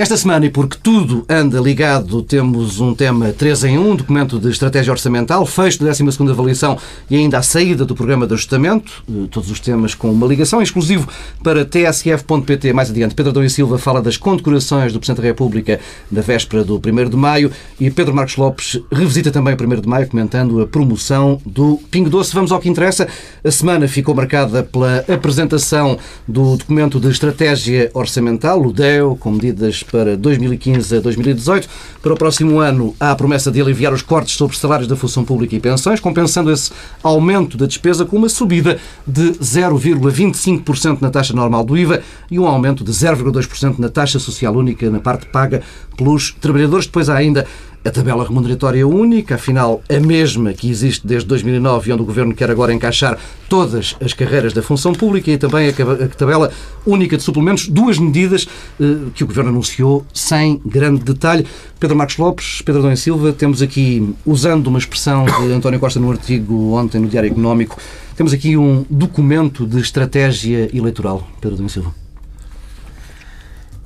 [0.00, 4.48] Esta semana, e porque tudo anda ligado, temos um tema 3 em 1, documento de
[4.48, 6.78] estratégia orçamental, fecho da 12ª avaliação
[7.10, 10.62] e ainda a saída do programa de ajustamento, eh, todos os temas com uma ligação,
[10.62, 11.06] exclusivo
[11.44, 12.72] para tsf.pt.
[12.72, 15.78] Mais adiante, Pedro Dom e Silva fala das condecorações do Presidente da República
[16.10, 19.86] da véspera do 1 de Maio e Pedro Marcos Lopes revisita também o 1 de
[19.86, 22.34] Maio, comentando a promoção do Pingo Doce.
[22.34, 23.06] Vamos ao que interessa.
[23.44, 29.82] A semana ficou marcada pela apresentação do documento de estratégia orçamental, o DEO, com medidas
[29.90, 31.68] para 2015 a 2018.
[32.02, 35.24] Para o próximo ano, há a promessa de aliviar os cortes sobre salários da função
[35.24, 36.70] pública e pensões, compensando esse
[37.02, 42.46] aumento da despesa com uma subida de 0,25% na taxa normal do IVA e um
[42.46, 45.62] aumento de 0,2% na taxa social única na parte paga
[45.96, 46.86] pelos trabalhadores.
[46.86, 47.46] Depois há ainda
[47.84, 52.34] a tabela remuneratória única, afinal a mesma que existe desde 2009 e onde o Governo
[52.34, 56.52] quer agora encaixar todas as carreiras da função pública e também a tabela
[56.86, 58.46] única de suplementos, duas medidas
[58.78, 61.46] eh, que o Governo anunciou sem grande detalhe.
[61.78, 66.10] Pedro Marcos Lopes, Pedro Dom Silva, temos aqui, usando uma expressão de António Costa no
[66.10, 67.78] artigo ontem no Diário Económico,
[68.14, 71.26] temos aqui um documento de estratégia eleitoral.
[71.40, 72.09] Pedro Dom Silva.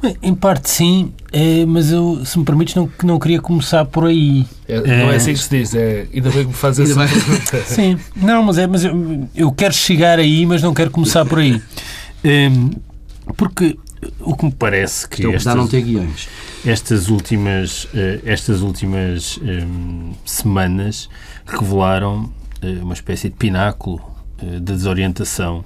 [0.04, 4.04] Bem, em parte sim, é, mas eu, se me permites, não, não queria começar por
[4.04, 4.44] aí.
[4.68, 7.60] É, não é assim que se diz, é ainda bem que me faz essa pergunta.
[7.64, 11.38] Sim, não, mas, é, mas eu, eu quero chegar aí, mas não quero começar por
[11.38, 11.58] aí.
[12.22, 12.50] É,
[13.34, 13.78] porque
[14.20, 16.28] o que me parece que estas, não ter guiões.
[16.66, 21.08] estas últimas, eh, estas últimas um, semanas
[21.46, 22.30] revelaram
[22.82, 24.02] uma espécie de pináculo
[24.38, 25.64] de desorientação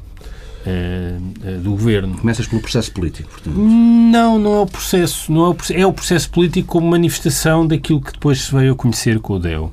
[1.62, 2.16] do governo.
[2.18, 3.56] Começas pelo processo político, portanto?
[3.56, 5.32] Não, não é o processo.
[5.32, 8.76] Não é, o, é o processo político como manifestação daquilo que depois se veio a
[8.76, 9.72] conhecer com o DEO.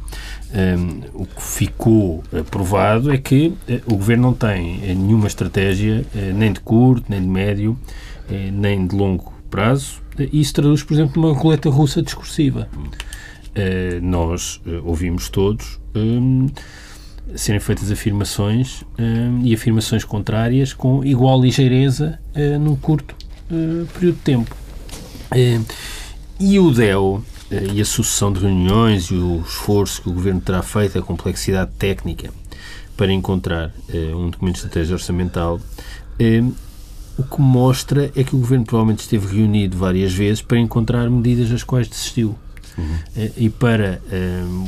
[0.55, 6.33] Um, o que ficou provado é que uh, o governo não tem nenhuma estratégia, uh,
[6.33, 7.71] nem de curto, nem de médio,
[8.29, 12.69] uh, nem de longo prazo, isso traduz, por exemplo, numa roleta russa discursiva.
[14.01, 15.79] nós ouvimos todos.
[15.93, 16.47] Um,
[17.33, 18.85] serem feitas afirmações uh,
[19.43, 23.15] e afirmações contrárias com igual ligeireza uh, num curto
[23.49, 24.55] uh, período de tempo.
[26.39, 27.23] e o DEO
[27.73, 31.71] e a sucessão de reuniões e o esforço que o Governo terá feito, a complexidade
[31.77, 32.31] técnica
[32.97, 33.71] para encontrar
[34.15, 35.59] um documento de estratégia orçamental,
[37.17, 41.49] o que mostra é que o Governo provavelmente esteve reunido várias vezes para encontrar medidas
[41.49, 42.35] das quais desistiu
[42.77, 43.29] uhum.
[43.37, 44.65] e para um,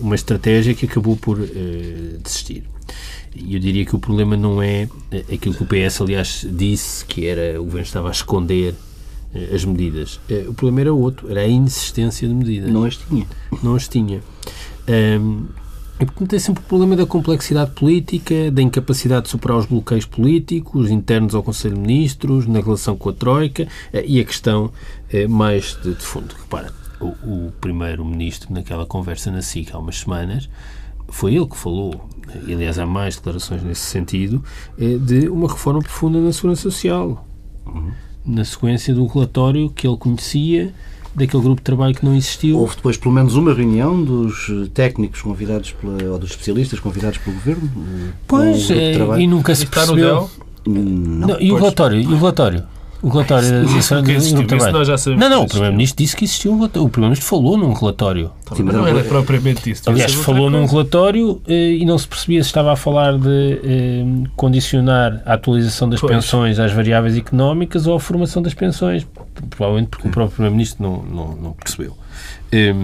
[0.00, 2.64] uma estratégia que acabou por uh, desistir.
[3.34, 4.88] E eu diria que o problema não é
[5.32, 8.74] aquilo que o PS, aliás, disse, que era o governo estava a esconder
[9.54, 10.18] as medidas.
[10.48, 12.70] O problema era outro, era a insistência de medidas.
[12.70, 13.26] Não as tinha.
[13.62, 14.22] Não as tinha.
[15.20, 15.46] Um,
[15.98, 20.04] e portanto tem sempre o problema da complexidade política, da incapacidade de superar os bloqueios
[20.04, 23.66] políticos internos ao Conselho de Ministros, na relação com a Troika
[24.04, 24.70] e a questão
[25.28, 26.34] mais de, de fundo.
[26.38, 26.70] Repara,
[27.00, 30.48] o, o primeiro-ministro, naquela conversa na SIC há umas semanas,
[31.08, 32.08] foi ele que falou,
[32.46, 34.42] e aliás há mais declarações nesse sentido,
[34.78, 37.26] eh, de uma reforma profunda na segurança social.
[37.66, 37.90] Uhum.
[38.24, 40.74] Na sequência do relatório que ele conhecia,
[41.14, 42.58] daquele grupo de trabalho que não existiu.
[42.58, 47.36] Houve depois pelo menos uma reunião dos técnicos convidados pela, ou dos especialistas convidados pelo
[47.36, 47.70] governo?
[48.26, 50.28] Pois, é, e nunca se percebeu.
[50.66, 52.00] Não, não, e o relatório?
[52.00, 52.64] E o relatório?
[53.02, 54.72] O relatório da Administração do Trabalho.
[54.72, 56.86] Nós já sabemos não, não, o Primeiro-Ministro disse que existiu um relatório.
[56.86, 58.30] O Primeiro-Ministro falou num relatório.
[58.54, 59.88] Sim, mas não era propriamente isso.
[59.88, 64.28] Aliás, falou num relatório eh, e não se percebia se estava a falar de eh,
[64.34, 66.14] condicionar a atualização das pois.
[66.14, 69.06] pensões às variáveis económicas ou a formação das pensões.
[69.50, 71.96] Provavelmente porque o próprio Primeiro-Ministro não, não, não percebeu.
[72.50, 72.74] Eh,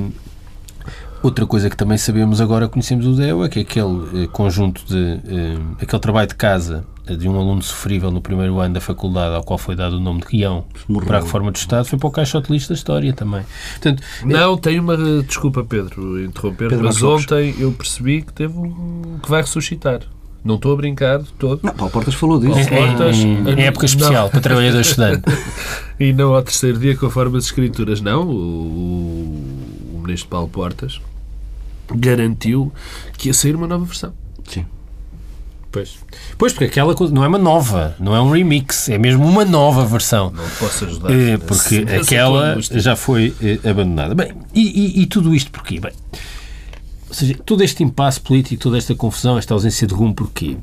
[1.22, 5.20] Outra coisa que também sabemos agora, conhecemos o DEO, é que aquele eh, conjunto de.
[5.24, 9.42] Eh, aquele trabalho de casa de um aluno sofrível no primeiro ano da faculdade, ao
[9.42, 10.64] qual foi dado o nome de guião
[11.04, 13.42] para a reforma do Estado, foi para o caixote lixo da história também.
[13.72, 14.96] Portanto, não, tem uma.
[15.22, 20.00] Desculpa, Pedro, interromper, Pedro mas ontem eu percebi que teve um, que vai ressuscitar.
[20.44, 21.60] Não estou a brincar de todo.
[21.62, 22.58] Não, Paulo Portas falou disso.
[22.58, 24.30] Em, Portas, em, em época especial, não.
[24.30, 25.32] para trabalhadores estudantes.
[26.00, 28.00] e não ao terceiro dia com a forma de escrituras.
[28.00, 31.00] Não, o, o ministro Paulo Portas
[31.94, 32.72] garantiu
[33.16, 34.12] que ia sair uma nova versão.
[34.48, 34.66] Sim.
[35.72, 35.98] Pois.
[36.36, 39.42] pois, porque aquela coisa não é uma nova, não é um remix, é mesmo uma
[39.42, 40.30] nova versão.
[40.30, 41.10] Não posso ajudar.
[41.10, 44.14] É, porque aquela já foi é, abandonada.
[44.14, 45.80] Bem, e, e, e, tudo isto porquê?
[45.80, 45.92] Bem,
[47.08, 50.58] ou seja, todo este impasse político, toda esta confusão, esta ausência de rumo, porquê?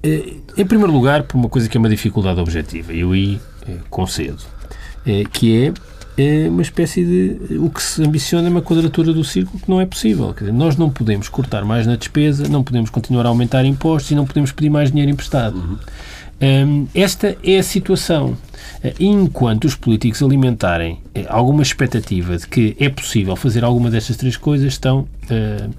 [0.00, 3.40] É, em primeiro lugar, por uma coisa que é uma dificuldade objetiva, eu aí
[3.90, 4.42] concedo,
[5.32, 5.72] que é
[6.20, 7.56] é uma espécie de.
[7.58, 10.32] O que se ambiciona é uma quadratura do círculo que não é possível.
[10.34, 14.10] Quer dizer, nós não podemos cortar mais na despesa, não podemos continuar a aumentar impostos
[14.10, 15.56] e não podemos pedir mais dinheiro emprestado.
[15.56, 15.78] Uhum.
[16.42, 18.36] Hum, esta é a situação.
[18.82, 24.16] Eh, enquanto os políticos alimentarem eh, alguma expectativa de que é possível fazer alguma destas
[24.16, 25.70] três coisas, estão uh,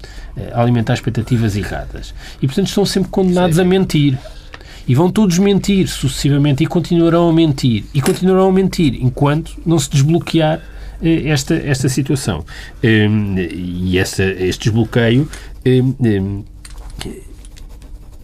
[0.52, 2.14] a alimentar expectativas erradas.
[2.40, 3.62] E, portanto, estão sempre condenados Sim.
[3.62, 4.18] a mentir.
[4.86, 7.84] E vão todos mentir sucessivamente e continuarão a mentir.
[7.94, 10.60] E continuarão a mentir enquanto não se desbloquear
[11.02, 12.44] esta, esta situação.
[12.82, 15.28] Um, e esta, este desbloqueio
[15.66, 16.44] um, um,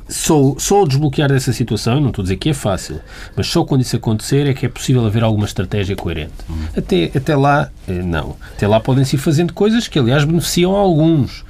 [0.09, 2.99] só, só o desbloquear dessa situação, não estou a dizer que é fácil,
[3.37, 6.33] mas só quando isso acontecer é que é possível haver alguma estratégia coerente.
[6.49, 6.55] Hum.
[6.75, 8.37] Até, até lá, eh, não.
[8.55, 11.48] Até lá podem-se ir fazendo coisas que, aliás, beneficiam a alguns, eh,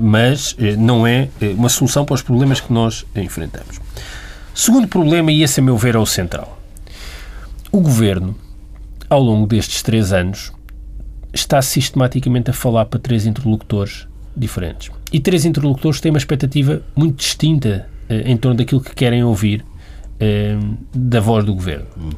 [0.00, 3.80] mas eh, não é uma solução para os problemas que nós enfrentamos.
[4.54, 6.58] Segundo problema, e esse, a meu ver, é o central.
[7.70, 8.34] O Governo,
[9.08, 10.52] ao longo destes três anos,
[11.32, 14.06] está sistematicamente a falar para três interlocutores
[14.36, 14.90] diferentes.
[15.12, 19.64] E três interlocutores têm uma expectativa muito distinta eh, em torno daquilo que querem ouvir
[20.20, 20.56] eh,
[20.94, 21.86] da voz do governo.
[21.96, 22.10] Hum.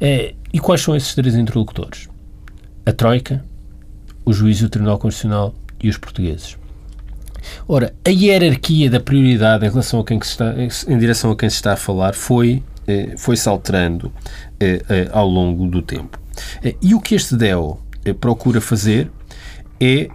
[0.00, 2.08] Eh, e quais são esses três interlocutores?
[2.84, 3.44] A Troika,
[4.24, 6.56] o juiz do Tribunal Constitucional e os portugueses.
[7.66, 10.54] Ora, a hierarquia da prioridade em relação a quem se está,
[10.88, 12.62] em direção a quem se está a falar foi
[13.16, 14.12] foi se alterando
[15.12, 16.18] ao longo do tempo.
[16.82, 17.78] E o que este DEO
[18.20, 19.08] procura fazer
[19.80, 20.08] é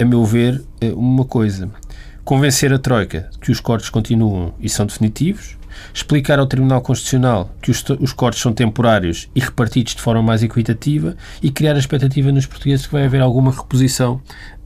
[0.00, 0.62] a meu ver,
[0.96, 1.70] uma coisa.
[2.24, 5.58] Convencer a Troika que os cortes continuam e são definitivos,
[5.92, 11.16] explicar ao Tribunal Constitucional que os, cortes são temporários e repartidos de forma mais equitativa
[11.42, 14.20] e criar a expectativa nos portugueses que vai haver alguma reposição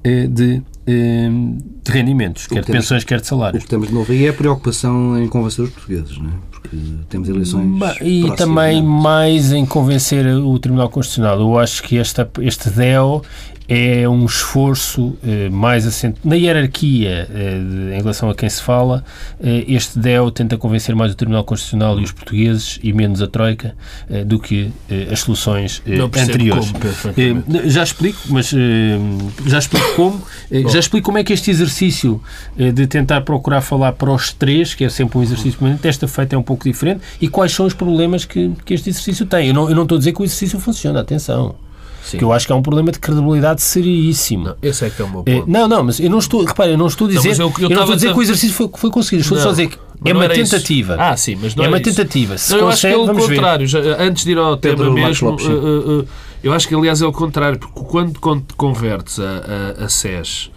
[0.05, 0.63] eh, de, eh,
[0.93, 3.63] de, rendimentos, quer de pensões, quer de salários.
[3.63, 6.33] O que temos de novo aí é a preocupação em convencer os portugueses, não é?
[6.51, 6.77] porque
[7.09, 7.67] temos eleições.
[8.01, 8.39] E próximas.
[8.39, 11.39] também mais em convencer o Tribunal Constitucional.
[11.41, 13.23] Eu acho que esta, este DEO
[13.69, 18.63] é um esforço eh, mais assente na hierarquia eh, de, em relação a quem se
[18.63, 19.05] fala.
[19.39, 23.27] Eh, este DEO tenta convencer mais o Tribunal Constitucional e os portugueses e menos a
[23.27, 23.75] Troika
[24.09, 26.73] eh, do que eh, as soluções eh, anteriores.
[26.73, 28.55] Como, já explico, mas
[29.47, 30.23] já explico como.
[30.71, 32.23] já explico como é que este exercício
[32.57, 36.35] de tentar procurar falar para os três, que é sempre um exercício permanente, desta feita
[36.35, 39.49] é um pouco diferente, e quais são os problemas que, que este exercício tem.
[39.49, 41.55] Eu não, eu não estou a dizer que o exercício funciona, atenção.
[42.09, 42.17] Sim.
[42.17, 44.45] que eu acho que é um problema de credibilidade seríssimo.
[44.45, 45.45] Não, esse é que é o meu ponto.
[45.47, 47.63] não, não, mas eu não estou, repare, eu não estou a dizer, não, eu, eu,
[47.65, 49.53] eu não estou a dizer que o exercício foi, foi conseguido, estou não, só a
[49.53, 50.95] dizer que é uma tentativa.
[50.95, 51.03] Isso.
[51.03, 52.39] Ah, sim, mas não é, é uma tentativa.
[52.39, 53.67] Se não, eu consegue, acho que é o contrário.
[53.67, 56.09] Já, antes de ir ao Pedro tema mesmo, uh, uh,
[56.43, 60.51] eu acho que aliás é o contrário, porque quando convertes a, a, a SES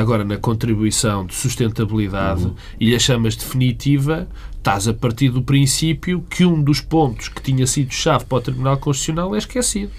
[0.00, 2.54] agora na contribuição de sustentabilidade uhum.
[2.80, 7.66] e a chamas definitiva, estás a partir do princípio que um dos pontos que tinha
[7.66, 9.90] sido chave para o Tribunal Constitucional é esquecido.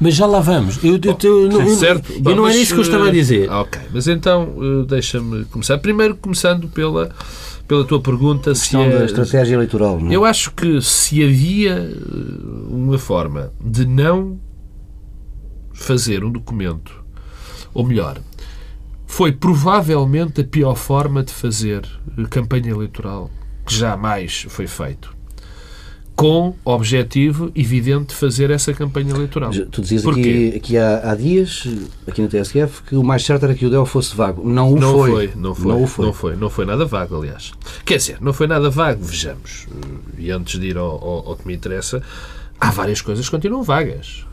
[0.00, 0.82] Mas já lá vamos.
[0.82, 2.12] Eu, eu, eu, não, certo.
[2.12, 3.50] eu não era isso que eu estava a dizer.
[3.50, 5.76] Ok, mas então eh, deixa-me começar.
[5.78, 7.10] Primeiro, começando pela,
[7.66, 8.52] pela tua pergunta.
[8.52, 9.98] A se é, da estratégia eleitoral.
[9.98, 10.10] Não?
[10.10, 10.14] É?
[10.14, 11.94] Eu acho que se havia eh,
[12.68, 14.38] uma forma de não
[15.74, 16.92] fazer um documento,
[17.74, 18.18] ou melhor,
[19.06, 21.82] foi provavelmente a pior forma de fazer
[22.30, 23.30] campanha eleitoral
[23.66, 25.17] que jamais foi feito
[26.18, 29.52] com o objetivo evidente de fazer essa campanha eleitoral.
[29.70, 31.64] Tu dizias aqui, aqui há, há, dias,
[32.08, 34.42] aqui na TSF, que o mais certo era que o DEL fosse vago.
[34.44, 35.10] Não o não foi.
[35.10, 35.32] foi.
[35.36, 35.72] Não foi.
[35.72, 36.06] Não foi.
[36.06, 36.36] Não foi.
[36.36, 37.52] Não foi nada vago, aliás.
[37.84, 39.68] Quer dizer, não foi nada vago, vejamos.
[40.18, 42.02] E antes de ir ao, ao, ao que me interessa,
[42.60, 44.26] há várias coisas que continuam vagas.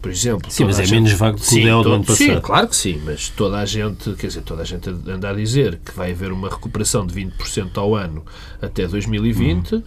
[0.00, 1.02] Por exemplo, sim, mas é gente...
[1.02, 2.26] menos vago que o DEL do ano passado.
[2.28, 5.34] Sim, claro que sim, mas toda a gente, quer dizer, toda a gente anda a
[5.34, 8.24] dizer que vai haver uma recuperação de 20% ao ano
[8.62, 9.74] até 2020.
[9.74, 9.82] Hum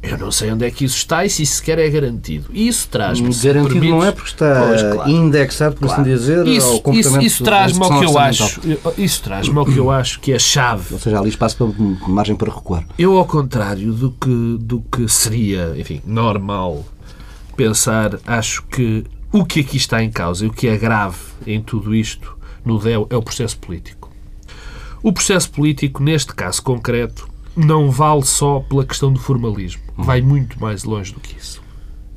[0.00, 2.46] eu não sei onde é que isso está e se isso sequer é garantido.
[2.52, 3.34] E isso traz-me.
[3.34, 3.90] Garantido permites...
[3.90, 5.10] não é porque está pois, claro.
[5.10, 6.02] indexado, por claro.
[6.02, 8.60] assim dizer, isso, ao comportamento Isso, isso traz-me ao que eu acho.
[8.96, 10.94] Isso traz-me ao que eu acho que é a chave.
[10.94, 11.66] Ou seja, ali espaço para
[12.08, 12.86] margem para recuar.
[12.96, 16.84] Eu, ao contrário do que, do que seria, enfim, normal
[17.56, 21.60] pensar, acho que o que aqui está em causa e o que é grave em
[21.60, 24.10] tudo isto no DEL é o processo político.
[25.02, 27.28] O processo político, neste caso concreto,
[27.58, 29.82] não vale só pela questão do formalismo.
[29.96, 31.60] Vai muito mais longe do que isso.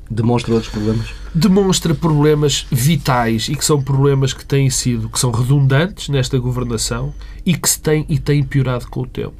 [0.10, 1.14] Demonstra outros problemas?
[1.34, 7.14] Demonstra problemas vitais e que são problemas que têm sido, que são redundantes nesta governação
[7.46, 9.36] e que se têm e têm piorado com o tempo.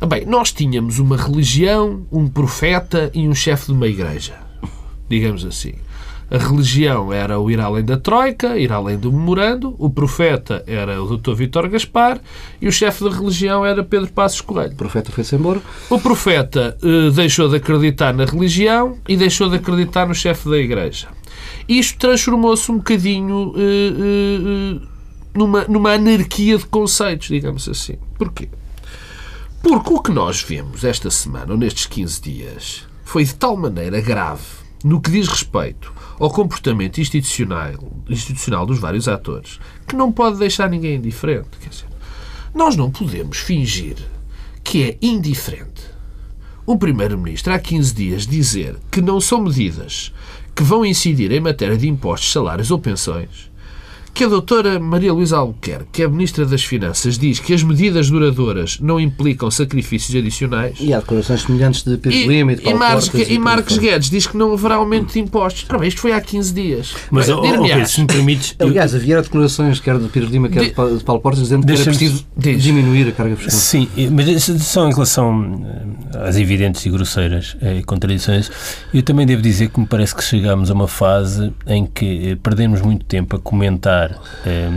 [0.00, 4.34] Ah, bem, nós tínhamos uma religião, um profeta e um chefe de uma igreja.
[5.08, 5.74] Digamos assim.
[6.30, 11.02] A religião era o ir além da Troika, ir além do memorando, o profeta era
[11.02, 11.32] o Dr.
[11.32, 12.20] Vítor Gaspar
[12.60, 14.72] e o chefe da religião era Pedro Passos Coelho.
[14.72, 15.62] O profeta foi-se embora.
[15.88, 20.58] O profeta eh, deixou de acreditar na religião e deixou de acreditar no chefe da
[20.58, 21.08] igreja.
[21.66, 24.86] Isto transformou-se um bocadinho eh, eh,
[25.32, 27.96] numa, numa anarquia de conceitos, digamos assim.
[28.18, 28.50] Porquê?
[29.62, 33.98] Porque o que nós vemos esta semana, ou nestes 15 dias, foi de tal maneira
[34.02, 34.42] grave
[34.84, 37.72] no que diz respeito ao comportamento institucional,
[38.08, 41.58] institucional dos vários atores, que não pode deixar ninguém indiferente.
[41.60, 41.86] Quer dizer,
[42.54, 43.96] nós não podemos fingir
[44.64, 45.98] que é indiferente
[46.68, 50.12] o Primeiro-Ministro, há 15 dias, dizer que não são medidas
[50.54, 53.47] que vão incidir em matéria de impostos, salários ou pensões,
[54.14, 58.10] que a doutora Maria Luísa Albuquerque, que é Ministra das Finanças, diz que as medidas
[58.10, 60.76] duradouras não implicam sacrifícios adicionais.
[60.80, 63.44] E há declarações semelhantes de Pedro Lima e de e Paulo Marques, Portas e por
[63.44, 63.92] Marques aí fora.
[63.92, 65.66] Guedes diz que não haverá aumento de impostos.
[65.68, 66.94] Ora bem, isto foi há 15 dias.
[67.10, 68.56] Mas, dir-me-ás, Pedro, se me permites...
[68.58, 71.66] Aliás, havia declarações, quer de Pedro Lima, quer de De- Pa- de Paulo Portas, dizendo
[71.66, 72.62] que era preciso Diz.
[72.62, 73.58] diminuir a carga fiscal.
[73.58, 75.64] Sim, mas isso só em relação
[76.14, 78.50] eh, às evidentes e grosseiras eh, contradições,
[78.92, 82.36] eu também devo dizer que me parece que chegamos a uma fase em que eh,
[82.42, 84.07] perdemos muito tempo a comentar
[84.46, 84.70] eh,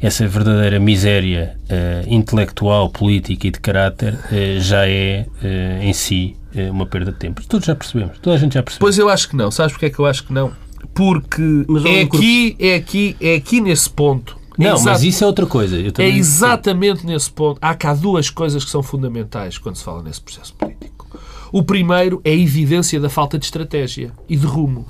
[0.00, 6.36] essa verdadeira miséria eh, intelectual, política e de caráter eh, já é eh, em si
[6.70, 7.40] uma perda de tempo.
[7.48, 8.80] Todos já percebemos, toda a gente já percebeu.
[8.84, 9.50] Pois eu acho que não.
[9.50, 10.52] Sabes porque é que eu acho que não?
[10.94, 14.36] Porque um é aqui, é aqui, é aqui nesse ponto.
[14.58, 15.76] É não, exato- mas isso é outra coisa.
[15.78, 17.58] Eu É exatamente nesse ponto.
[17.62, 21.18] Há cá duas coisas que são fundamentais quando se fala nesse processo político.
[21.50, 24.86] O primeiro é a evidência da falta de estratégia e de rumo.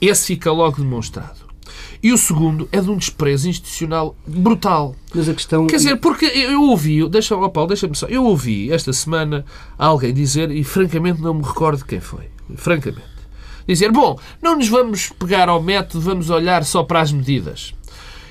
[0.00, 1.47] Esse fica logo demonstrado.
[2.02, 4.94] E o segundo é de um desprezo institucional brutal.
[5.14, 5.66] Mas a questão.
[5.66, 9.44] Quer dizer, porque eu eu ouvi, deixa, oh Paulo, deixa-me só, eu ouvi esta semana
[9.78, 12.24] alguém dizer, e francamente não me recordo quem foi,
[12.56, 13.02] francamente,
[13.66, 17.74] dizer, bom, não nos vamos pegar ao método, vamos olhar só para as medidas.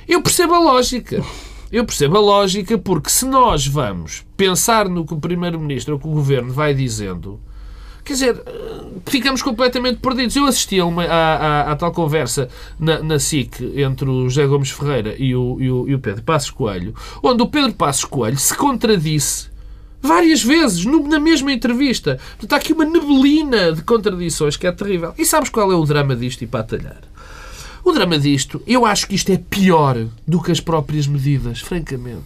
[0.08, 1.24] Eu percebo a lógica.
[1.70, 6.08] Eu percebo a lógica porque se nós vamos pensar no que o Primeiro-Ministro ou que
[6.08, 7.42] o Governo vai dizendo,
[8.08, 8.42] quer dizer,
[9.06, 10.36] ficamos completamente perdidos.
[10.36, 12.50] Eu assisti a, uma, à, à- à tal conversa
[12.80, 16.24] na, na SIC entre o José Gomes Ferreira e o, e o- e o Pedro
[16.24, 19.50] Passos Coelho, onde o Pedro Passos Coelho se contradisse
[20.02, 22.20] várias vezes na mesma entrevista.
[22.38, 25.14] Portanto, há aqui uma neblina de contradições que é terrível.
[25.18, 27.02] E sabes qual é o drama disto e para atalhar?
[27.84, 29.98] O drama disto, eu acho que isto é pior
[30.28, 32.24] do que as próprias medidas, francamente.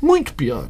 [0.00, 0.68] Muito pior.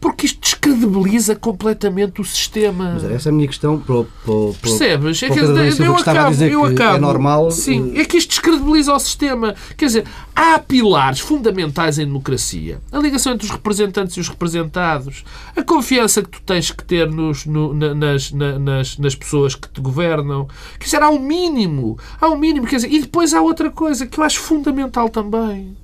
[0.00, 2.92] Porque isto descredibiliza completamente o sistema.
[2.94, 4.04] Mas essa a minha questão para o.
[4.04, 5.22] Para, o- para, o- Percebes?
[5.24, 5.60] É que eu, que
[5.98, 6.96] estava a acabo, dizer eu que acabo.
[6.96, 7.50] é normal.
[7.50, 9.56] Sim, eh, é que isto descredibiliza o sistema.
[9.76, 10.04] Quer dizer,
[10.36, 12.78] há pilares fundamentais em democracia.
[12.92, 15.24] A ligação entre os representantes e os representados.
[15.56, 19.56] A confiança que tu tens que ter nos, no- na- nas, na- nas, nas pessoas
[19.56, 20.46] que te governam.
[20.78, 21.98] Quer dizer, há um mínimo.
[22.20, 22.68] Há um mínimo.
[22.68, 25.76] Quer dizer, e depois há outra coisa que eu acho fundamental também.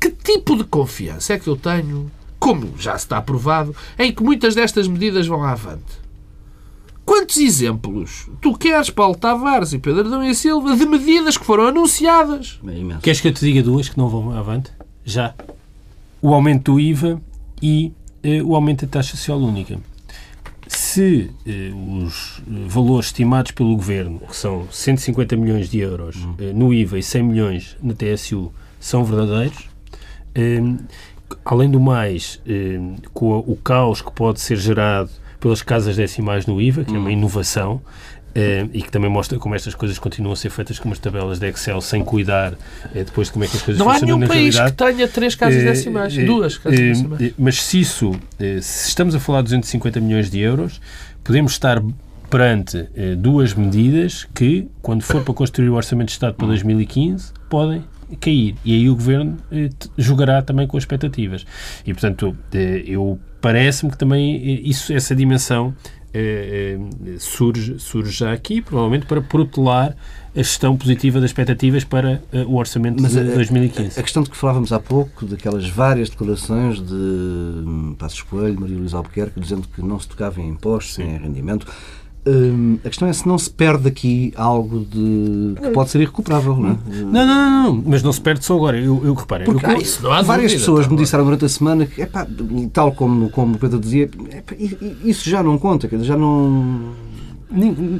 [0.00, 2.10] Que tipo de confiança é que eu tenho,
[2.42, 6.02] como já está provado, em que muitas destas medidas vão avante?
[7.04, 11.68] Quantos exemplos tu queres, Paulo Tavares e Pedro Adão e Silva, de medidas que foram
[11.68, 12.58] anunciadas?
[12.66, 12.98] É.
[13.00, 14.72] Queres que eu te diga duas que não vão avante?
[15.04, 15.36] Já.
[16.20, 17.22] O aumento do IVA
[17.62, 17.92] e
[18.24, 19.78] eh, o aumento da taxa social única.
[20.66, 26.52] Se eh, os eh, valores estimados pelo Governo, que são 150 milhões de euros eh,
[26.52, 29.68] no IVA e 100 milhões na TSU, são verdadeiros,
[30.34, 30.60] eh,
[31.44, 32.78] além do mais, eh,
[33.12, 36.98] com a- o caos que pode ser gerado pelas casas decimais no IVA, que é
[36.98, 37.80] uma inovação,
[38.34, 41.38] eh, e que também mostra como estas coisas continuam a ser feitas com umas tabelas
[41.38, 42.54] de Excel sem cuidar
[42.94, 44.76] eh, depois de como é que as coisas Não há funcionam nenhum na país realidade.
[44.76, 46.16] que tenha três casas Eh, decimais.
[46.16, 47.22] eh, Duas casas eh, decimais.
[47.22, 50.80] eh, Mas se isso, eh, se estamos a falar de 250 milhões de euros,
[51.24, 51.82] podemos estar
[52.30, 57.32] perante eh, duas medidas que, quando for para construir o Orçamento de Estado para 2015,
[57.50, 57.84] podem
[58.20, 58.54] cair.
[58.64, 61.44] E aí o Governo eh, jogará também com as expectativas.
[61.86, 65.74] E, portanto, eh, eu parece-me que também eh, isso, essa dimensão
[66.14, 66.78] eh,
[67.18, 69.96] surge, surge já aqui, provavelmente para protelar
[70.34, 73.98] a gestão positiva das expectativas para eh, o Orçamento Mas de a- 2015.
[73.98, 78.76] A questão de que falávamos há pouco, daquelas várias declarações de hum, Passos Coelho, Maria
[78.78, 81.66] Luísa Albuquerque, dizendo que não se tocava em impostos, nem em rendimento.
[82.24, 86.56] Hum, a questão é se não se perde aqui algo de que pode ser irrecuperável,
[86.56, 86.76] não é?
[86.88, 88.78] Não, não, não, não, mas não se perde só agora.
[88.78, 91.24] Eu, eu reparo, eu, Porque, ah, isso não há Várias dúvida, pessoas tá me disseram
[91.24, 92.24] durante a semana que, epá,
[92.72, 94.54] tal como, como o Pedro dizia, epá,
[95.04, 96.92] isso já não conta, quer dizer, já não.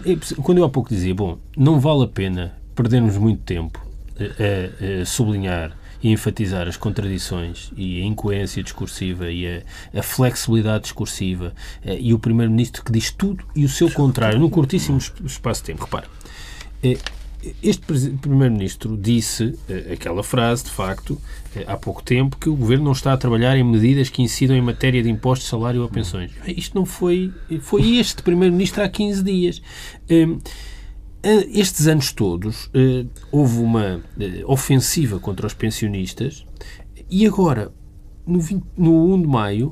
[0.06, 3.80] é quando eu há pouco dizia, bom, não vale a pena perdermos muito tempo
[4.18, 9.62] a, a- a sublinhar e enfatizar as contradições e a incoerência discursiva e a,
[9.98, 11.54] a flexibilidade discursiva
[11.84, 15.60] eh, e o Primeiro-Ministro que diz tudo e o seu contrário num curtíssimo es- espaço
[15.60, 15.84] de tempo.
[15.84, 16.06] Repara,
[16.82, 16.98] eh,
[17.62, 17.82] este
[18.20, 21.20] Primeiro-Ministro disse eh, aquela frase, de facto,
[21.66, 24.60] há pouco tempo, que o Governo não está a trabalhar em medidas que incidam em
[24.62, 26.30] matéria de impostos, salário ou pensões.
[26.46, 27.32] Isto não foi...
[27.60, 29.62] Foi este Primeiro-Ministro há 15 dias.
[31.22, 36.44] Eh, Estes anos todos eh, houve uma eh, ofensiva contra os pensionistas
[37.08, 37.70] e agora
[38.26, 39.70] no, 20, no 1 de maio,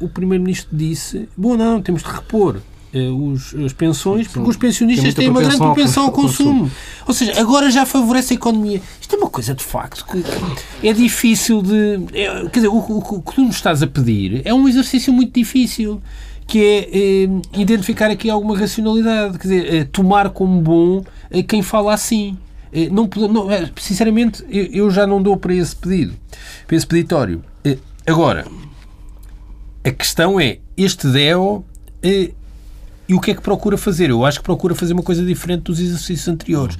[0.00, 2.60] o Primeiro-Ministro disse: Bom, não, temos de repor
[2.92, 6.70] os, as pensões, porque os pensionistas têm uma grande propensão ao consumo.
[7.06, 8.80] Ou seja, agora já favorece a economia.
[9.00, 10.22] Isto é uma coisa de facto que,
[10.80, 12.00] que é difícil de.
[12.12, 15.12] É, quer dizer, o, o, o, que tu nos estás a pedir é um exercício
[15.12, 16.00] muito difícil.
[16.50, 21.62] Que é eh, identificar aqui alguma racionalidade, quer dizer, eh, tomar como bom eh, quem
[21.62, 22.36] fala assim.
[22.72, 26.12] Eh, não, não, eh, sinceramente, eu, eu já não dou para esse pedido,
[26.66, 27.44] para esse peditório.
[28.04, 28.44] Agora,
[29.84, 31.64] a questão é, este DEO
[32.02, 34.10] e o que é que procura fazer?
[34.10, 36.76] Eu acho que procura fazer uma coisa diferente dos exercícios anteriores.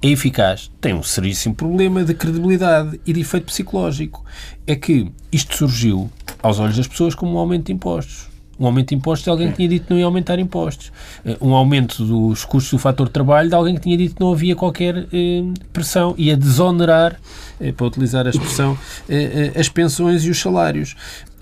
[0.00, 0.70] É eficaz.
[0.80, 4.24] Tem um seríssimo problema de credibilidade e de efeito psicológico.
[4.66, 6.10] É que isto surgiu,
[6.42, 8.33] aos olhos das pessoas, como um aumento de impostos.
[8.58, 10.92] Um aumento de impostos de alguém que tinha dito que não ia aumentar impostos.
[11.40, 14.32] Um aumento dos custos do fator de trabalho de alguém que tinha dito que não
[14.32, 15.42] havia qualquer eh,
[15.72, 16.14] pressão.
[16.16, 17.18] Ia desonerar,
[17.60, 20.94] eh, para utilizar a expressão, eh, as pensões e os salários.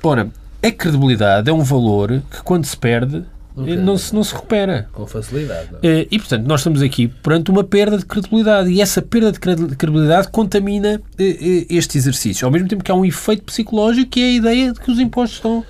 [0.02, 0.30] Ora,
[0.62, 3.76] a credibilidade é um valor que, quando se perde, Okay.
[3.76, 4.88] Não, se, não se recupera.
[4.92, 5.68] Com facilidade.
[5.82, 6.06] É?
[6.10, 8.70] E, portanto, nós estamos aqui perante uma perda de credibilidade.
[8.70, 12.46] E essa perda de credibilidade contamina este exercício.
[12.46, 14.98] Ao mesmo tempo que há um efeito psicológico, que é a ideia de que os
[14.98, 15.64] impostos estão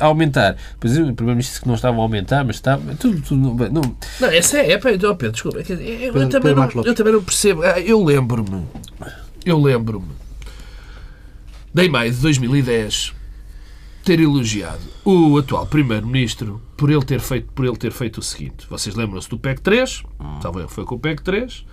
[0.00, 0.56] a aumentar.
[0.78, 2.78] Pois o Primeiro-Ministro disse que não estavam a aumentar, mas está.
[2.98, 3.96] Tudo, tudo, não, não...
[4.20, 4.72] não, essa é.
[4.72, 5.58] é oh Pedro, desculpa.
[5.68, 7.62] Eu, eu, também não, eu também não percebo.
[7.62, 8.66] Ah, eu lembro-me.
[9.44, 10.20] Eu lembro-me.
[11.72, 13.14] De maio de 2010
[14.04, 18.66] ter elogiado o atual Primeiro-Ministro por ele ter feito por ele ter feito o seguinte.
[18.68, 20.02] Vocês lembram-se do PEC 3?
[20.40, 21.64] Talvez foi com o PEC 3.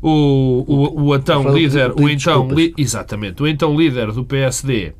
[0.00, 4.94] O, o, o então líder, o então, li, exatamente, o então líder do PSD,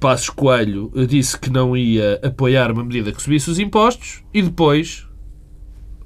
[0.00, 5.06] Passos Coelho, disse que não ia apoiar uma medida que subisse os impostos e depois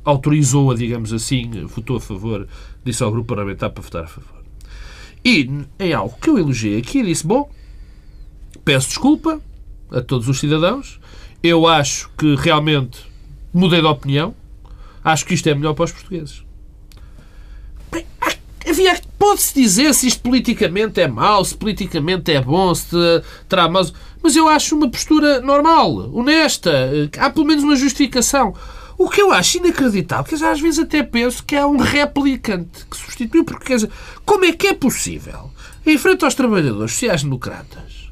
[0.04, 2.48] autorizou-a, digamos assim, votou a favor,
[2.84, 4.42] disse ao grupo parlamentar para votar a favor.
[5.24, 7.50] E em algo que eu elogiei aqui, disse: Bom,
[8.64, 9.40] peço desculpa,
[9.90, 11.00] a todos os cidadãos.
[11.42, 13.00] Eu acho que realmente
[13.52, 14.34] mudei de opinião.
[15.02, 16.44] Acho que isto é melhor para os portugueses.
[18.68, 22.96] Havia, pode-se dizer se isto politicamente é mau, se politicamente é bom, se
[23.48, 23.82] terá mau.
[24.22, 26.70] Mas eu acho uma postura normal, honesta.
[27.18, 28.54] Há pelo menos uma justificação.
[28.98, 32.96] O que eu acho inacreditável, que às vezes até penso que há um replicante que
[32.96, 33.90] substituiu, porque quer dizer,
[34.26, 35.50] como é que é possível,
[35.86, 38.08] em frente aos trabalhadores sociais-democratas,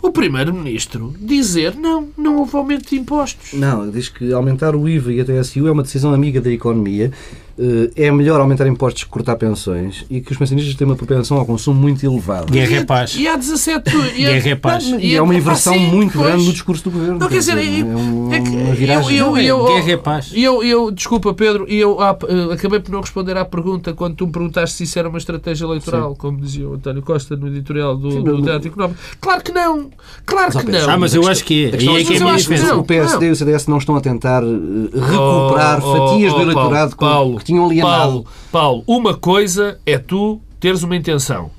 [0.00, 3.52] o Primeiro-Ministro dizer não, não houve aumento de impostos.
[3.52, 7.12] Não, diz que aumentar o IVA e a TSU é uma decisão amiga da economia
[7.12, 7.47] eh,
[7.96, 11.46] é melhor aumentar impostos que cortar pensões e que os pensionistas têm uma propensão ao
[11.46, 12.46] consumo muito elevada.
[12.46, 13.14] Guerra é paz.
[13.16, 13.96] E há 17...
[14.14, 14.84] E Guerra é paz.
[14.98, 16.26] E é uma inversão assim, muito pois.
[16.26, 17.18] grande no discurso do Governo.
[17.18, 19.16] Não, quer dizer, é, um, é uma viragem.
[19.16, 20.32] Eu, eu, eu, Guerra é paz.
[20.34, 24.26] Eu, eu, desculpa, Pedro, eu ah, eh, acabei por não responder à pergunta quando tu
[24.26, 26.16] me perguntaste se isso era uma estratégia eleitoral, Sim.
[26.16, 29.00] como dizia o António Costa no editorial do, Sim, do Teatro Económico.
[29.20, 29.90] Claro que não.
[30.24, 30.90] Claro que não.
[30.90, 31.68] Ah, mas eu acho que é.
[31.82, 34.46] E é que é a O PSD e o CDS não estão a tentar eh,
[34.92, 38.26] recuperar oh, fatias do eleitorado que tinham alienado.
[38.52, 41.50] Paulo, uma coisa é tu teres uma intenção.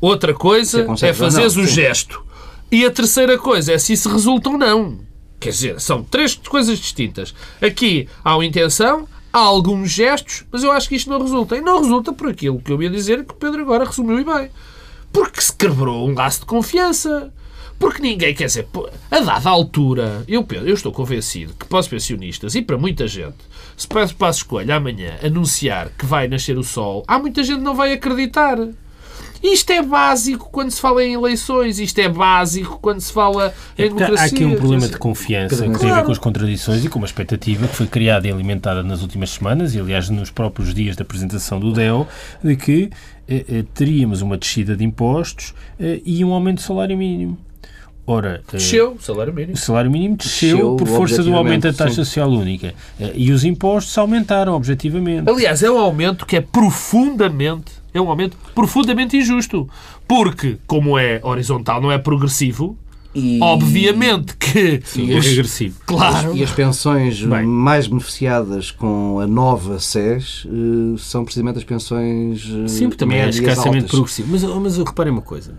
[0.00, 2.22] Outra coisa é fazeres o gesto.
[2.70, 4.98] E a terceira coisa é se isso resulta ou não.
[5.38, 7.34] Quer dizer, são três coisas distintas.
[7.62, 11.56] Aqui há uma intenção, há alguns gestos, mas eu acho que isto não resulta.
[11.56, 14.24] E não resulta por aquilo que eu ia dizer que o Pedro agora resumiu e
[14.24, 14.50] bem.
[15.12, 17.32] Porque se quebrou um laço de confiança.
[17.78, 18.66] Porque ninguém, quer dizer,
[19.10, 23.36] a dada altura, eu, eu estou convencido que para os pensionistas e para muita gente,
[23.76, 27.64] se Pedro Passos escolha amanhã anunciar que vai nascer o sol, há muita gente que
[27.64, 28.58] não vai acreditar.
[29.44, 33.84] Isto é básico quando se fala em eleições, isto é básico quando se fala em
[33.84, 34.22] é democracia.
[34.22, 36.98] Há aqui um problema de confiança que tem a ver com as contradições e com
[36.98, 40.96] uma expectativa que foi criada e alimentada nas últimas semanas e, aliás, nos próprios dias
[40.96, 42.08] da apresentação do DEO,
[42.42, 42.88] de que
[43.28, 47.36] eh, eh, teríamos uma descida de impostos eh, e um aumento do salário mínimo.
[48.06, 49.54] Ora, eh, desceu o salário mínimo.
[49.54, 52.04] O salário mínimo desceu, desceu por força do aumento da taxa sim.
[52.04, 52.74] social única.
[53.00, 55.28] Eh, e os impostos aumentaram, objetivamente.
[55.28, 59.68] Aliás, é um aumento que é profundamente, é um aumento profundamente injusto.
[60.06, 62.76] Porque, como é horizontal, não é progressivo,
[63.14, 63.38] e...
[63.40, 64.82] Obviamente que.
[64.84, 65.78] Sim, é regressivo.
[65.86, 66.36] Claro.
[66.36, 67.46] E as pensões Bem.
[67.46, 72.44] mais beneficiadas com a nova SES uh, são precisamente as pensões.
[72.44, 74.28] Uh, Sim, também é escassamente progressivo.
[74.32, 75.54] Mas, mas reparem uma coisa.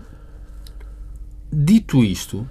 [1.52, 2.46] Dito isto,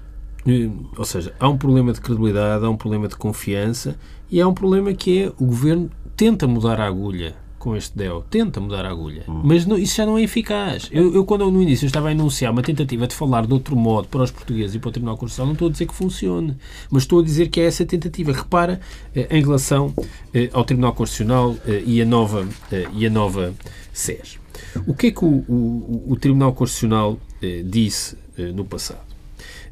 [0.47, 3.97] eh, ou seja, há um problema de credibilidade, há um problema de confiança
[4.31, 8.23] e há um problema que é o governo tenta mudar a agulha com este DEO,
[8.29, 9.41] tenta mudar a agulha, hum.
[9.43, 10.87] mas não, isso já não é eficaz.
[10.91, 14.07] Eu, eu, quando no início estava a enunciar uma tentativa de falar de outro modo
[14.07, 16.55] para os portugueses e para o Tribunal Constitucional, não estou a dizer que funcione,
[16.91, 18.31] mas estou a dizer que é essa tentativa.
[18.31, 18.79] Repara
[19.15, 19.91] eh, em relação
[20.31, 23.51] eh, ao Tribunal Constitucional eh, e a nova, eh, e a nova
[23.91, 24.37] SES.
[24.85, 27.19] O que é que o, o, o Tribunal Constitucional
[27.63, 29.15] disse eh, no passado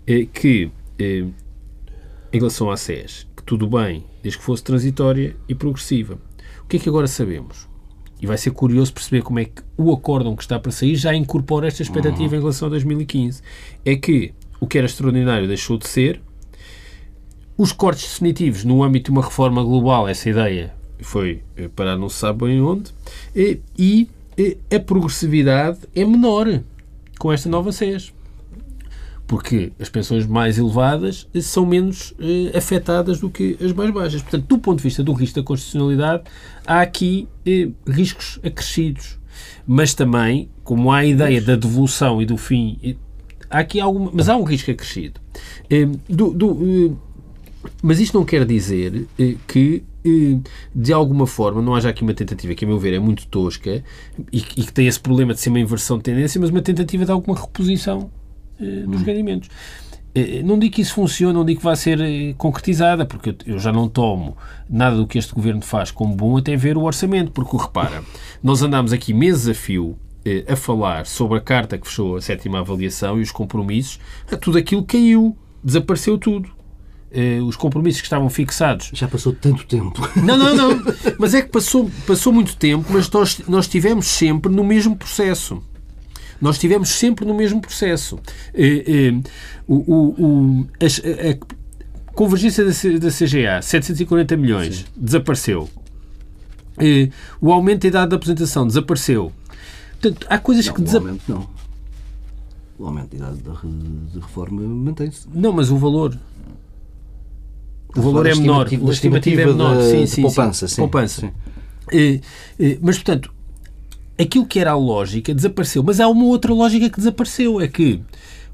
[0.05, 1.25] eh, que, eh,
[2.31, 6.17] em relação à SES, que tudo bem, desde que fosse transitória e progressiva.
[6.63, 7.67] O que é que agora sabemos?
[8.21, 11.13] E vai ser curioso perceber como é que o acórdão que está para sair já
[11.13, 13.41] incorpora esta expectativa em relação a 2015.
[13.85, 16.21] É que o que era extraordinário deixou de ser,
[17.57, 22.07] os cortes definitivos no âmbito de uma reforma global, essa ideia foi eh, parar não
[22.07, 22.91] se sabe bem onde,
[23.35, 24.09] e, e
[24.73, 26.61] a progressividade é menor
[27.19, 28.13] com esta nova SES.
[29.25, 34.21] Porque as pensões mais elevadas são menos eh, afetadas do que as mais baixas.
[34.21, 36.23] Portanto, do ponto de vista do risco da constitucionalidade,
[36.67, 39.17] há aqui eh, riscos acrescidos.
[39.65, 42.95] Mas também, como há a ideia da devolução e do fim, eh,
[43.49, 44.11] há aqui alguma.
[44.13, 45.21] Mas há um risco acrescido.
[45.69, 46.91] Eh, do, do, eh,
[47.81, 49.83] mas isto não quer dizer eh, que
[50.75, 53.83] de alguma forma, não haja aqui uma tentativa que, a meu ver, é muito tosca
[54.31, 57.05] e, e que tem esse problema de ser uma inversão de tendência, mas uma tentativa
[57.05, 58.11] de alguma reposição
[58.59, 59.49] eh, nos rendimentos.
[60.13, 63.57] Eh, não digo que isso funcione, não digo que vai ser eh, concretizada, porque eu
[63.57, 64.37] já não tomo
[64.69, 68.03] nada do que este governo faz como bom até ver o orçamento, porque repara,
[68.41, 69.97] nós andamos aqui meses a fio
[70.47, 73.99] a falar sobre a carta que fechou a sétima avaliação e os compromissos,
[74.39, 76.49] tudo aquilo caiu, desapareceu tudo.
[77.47, 78.89] Os compromissos que estavam fixados.
[78.93, 80.01] Já passou tanto tempo.
[80.15, 80.83] Não, não, não.
[81.19, 85.61] Mas é que passou, passou muito tempo, mas nós, nós estivemos sempre no mesmo processo.
[86.41, 88.19] Nós estivemos sempre no mesmo processo.
[88.53, 89.29] Eh, eh,
[89.67, 94.85] o, o, a, a, convergência da, CGA, 740 milhões, Sim.
[94.95, 95.69] desapareceu.
[97.39, 99.31] O aumento da idade da apresentação desapareceu.
[100.01, 101.21] Portanto, há coisas não, que desaparecem.
[101.29, 101.47] Não.
[102.77, 103.37] O aumento da idade
[104.11, 105.27] de reforma mantém-se.
[105.33, 106.17] Não, mas o valor.
[107.95, 108.67] O valor é menor.
[108.67, 109.77] A estimativa é menor.
[109.77, 110.67] De, sim, sim, poupança.
[110.67, 110.81] Sim.
[110.81, 111.31] poupança.
[111.91, 112.21] Sim.
[112.81, 113.33] mas, portanto,
[114.19, 115.83] aquilo que era a lógica desapareceu.
[115.83, 117.61] Mas há uma outra lógica que desapareceu.
[117.61, 118.01] É que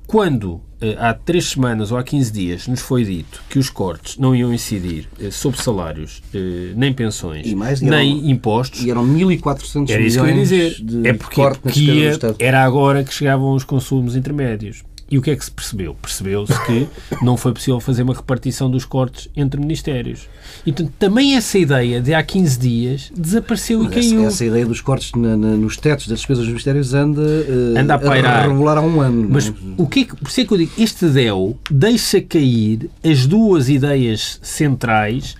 [0.07, 4.17] quando eh, há três semanas ou há 15 dias nos foi dito que os cortes
[4.17, 8.81] não iam incidir eh, sobre salários, eh, nem pensões, mais, nem eram, impostos.
[8.83, 10.75] E eram 1.400 Era isso que eu ia dizer.
[11.03, 14.83] é porque que ia, era agora que chegavam os consumos intermédios.
[15.11, 15.95] E o que é que se percebeu?
[15.99, 16.87] Percebeu-se que
[17.21, 20.29] não foi possível fazer uma repartição dos cortes entre ministérios.
[20.65, 24.19] E, portanto, também essa ideia de há 15 dias desapareceu Mas e caiu.
[24.19, 27.77] Essa, essa, ideia dos cortes na, na, nos tetos das despesas dos ministérios anda, uh,
[27.77, 28.45] anda a pairar.
[28.45, 29.27] A regular há um ano.
[29.29, 32.89] Mas o que é que, por isso é que eu digo, este DEL deixa cair
[33.03, 35.35] as duas ideias centrais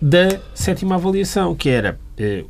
[0.00, 2.44] da sétima avaliação, que era eh,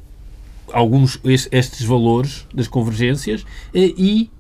[0.73, 4.31] alguns estes valores das convergências eh, e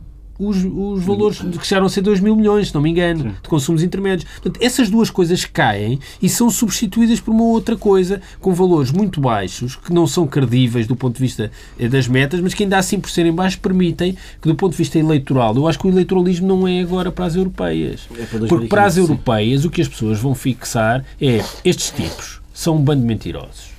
[0.41, 3.35] os, os valores que chegaram a ser 2 mil milhões, se não me engano, Sim.
[3.43, 4.29] de consumos intermédios.
[4.41, 9.21] Portanto, essas duas coisas caem e são substituídas por uma outra coisa com valores muito
[9.21, 12.79] baixos, que não são credíveis do ponto de vista eh, das metas, mas que ainda
[12.79, 15.91] assim, por serem baixos, permitem que, do ponto de vista eleitoral, eu acho que o
[15.91, 18.09] eleitoralismo não é agora para as europeias.
[18.19, 22.41] É para Porque para as europeias, o que as pessoas vão fixar é estes tipos
[22.53, 23.71] são um bando de mentirosos.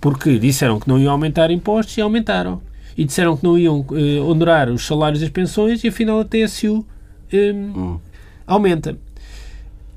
[0.00, 2.60] Porque disseram que não iam aumentar impostos e aumentaram
[3.00, 6.24] e disseram que não iam uh, honorar os salários e as pensões e afinal a
[6.24, 6.84] TSU um,
[7.32, 7.98] eh, hum.
[8.46, 8.94] aumenta.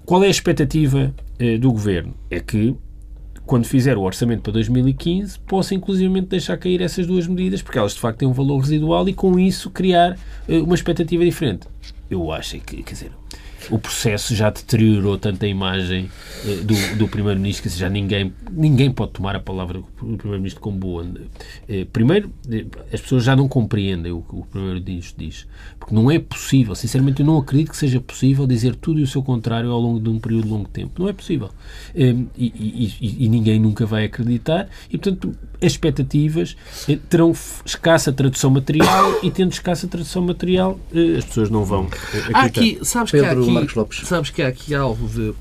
[0.06, 2.14] Qual é a expectativa uh, do governo?
[2.32, 2.74] É que
[3.46, 7.94] quando fizer o orçamento para 2015, possa inclusivamente deixar cair essas duas medidas, porque elas
[7.94, 11.68] de facto têm um valor residual e com isso criar uh, uma expectativa diferente.
[12.10, 13.12] Eu acho que, quer dizer,
[13.70, 16.10] o processo já deteriorou tanto a imagem
[16.46, 20.78] eh, do, do Primeiro-Ministro que já ninguém, ninguém pode tomar a palavra do Primeiro-Ministro como
[20.78, 21.06] boa.
[21.68, 25.48] Eh, primeiro, eh, as pessoas já não compreendem o que o Primeiro-Ministro diz.
[25.84, 29.08] Porque não é possível, sinceramente, eu não acredito que seja possível dizer tudo e o
[29.08, 31.02] seu contrário ao longo de um período de longo tempo.
[31.02, 31.50] Não é possível.
[31.94, 34.70] E, e, e, e ninguém nunca vai acreditar.
[34.90, 36.56] E, portanto, as expectativas
[37.10, 37.34] terão
[37.66, 40.80] escassa tradução material e, tendo escassa tradução material,
[41.18, 42.40] as pessoas não vão acreditar.
[42.40, 44.08] Há aqui, sabes Pedro, que há aqui Marcos Lopes.
[44.08, 45.34] Sabes que há aqui algo de,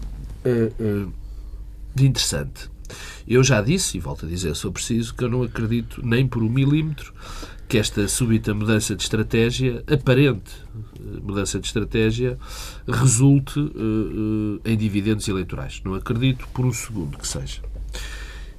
[1.95, 2.69] de interessante.
[3.29, 6.43] Eu já disse, e volto a dizer, sou preciso, que eu não acredito nem por
[6.43, 7.15] um milímetro
[7.73, 12.39] que esta súbita mudança de estratégia, aparente eh, mudança de estratégia,
[12.87, 15.81] resulte uh, uh, em dividendos eleitorais.
[15.83, 17.63] Não acredito por um segundo que seja.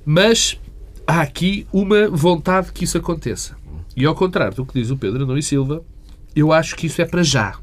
[0.03, 0.59] Mas
[1.05, 3.55] há aqui uma vontade que isso aconteça.
[3.95, 5.83] E ao contrário do que diz o Pedro Nuno e Silva,
[6.35, 7.59] eu acho que isso é para já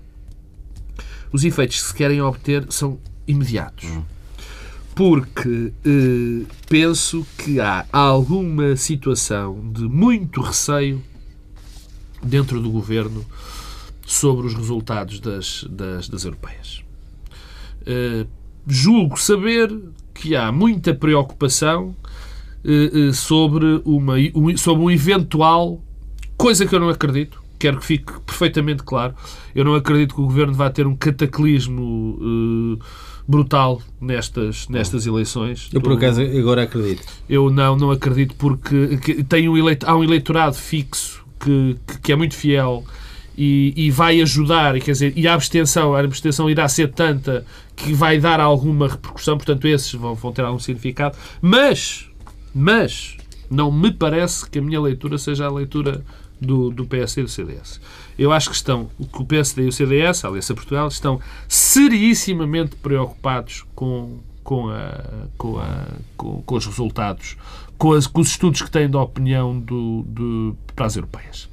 [1.32, 3.88] os efeitos que se querem obter são imediatos.
[4.94, 11.10] Porque eh, penso que há alguma situação de muito receio
[12.22, 13.24] dentro do governo
[14.06, 16.83] sobre os resultados das, das, das europeias.
[17.87, 18.26] Eh,
[18.66, 19.72] julgo saber
[20.12, 21.94] que há muita preocupação
[22.64, 25.80] eh, eh sobre, uma, um, sobre um eventual,
[26.37, 29.14] coisa que eu não acredito, quero que fique perfeitamente claro.
[29.54, 32.78] Eu não acredito que o Governo vá ter um cataclismo uh,
[33.28, 35.68] brutal nestas, nestas eleições.
[35.72, 37.02] Eu, por acaso, agora acredito.
[37.28, 42.16] Eu não, não acredito porque tem um eleito, há um eleitorado fixo que, que, é
[42.16, 42.85] muito fiel
[43.37, 47.92] e, e, vai ajudar, quer dizer, e a abstenção, a abstenção irá ser tanta que
[47.92, 52.07] vai dar alguma repercussão, portanto esses vão, vão ter algum significado, mas,
[52.55, 53.16] mas,
[53.50, 56.05] não me parece que a minha leitura seja a leitura
[56.40, 57.81] do, do PSD e do CDS.
[58.18, 62.76] Eu acho que estão, que o PSD e o CDS, a Aliança Portugal, estão serissimamente
[62.76, 65.05] preocupados com, com, a,
[65.37, 67.37] com, a, com, com os resultados,
[67.80, 71.48] com, as, com, os estudos que têm da opinião do, do, para as europeias.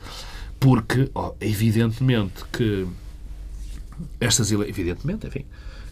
[0.59, 2.85] Porque, oh, evidentemente, que
[4.19, 5.45] estas eleições, evidentemente, enfim,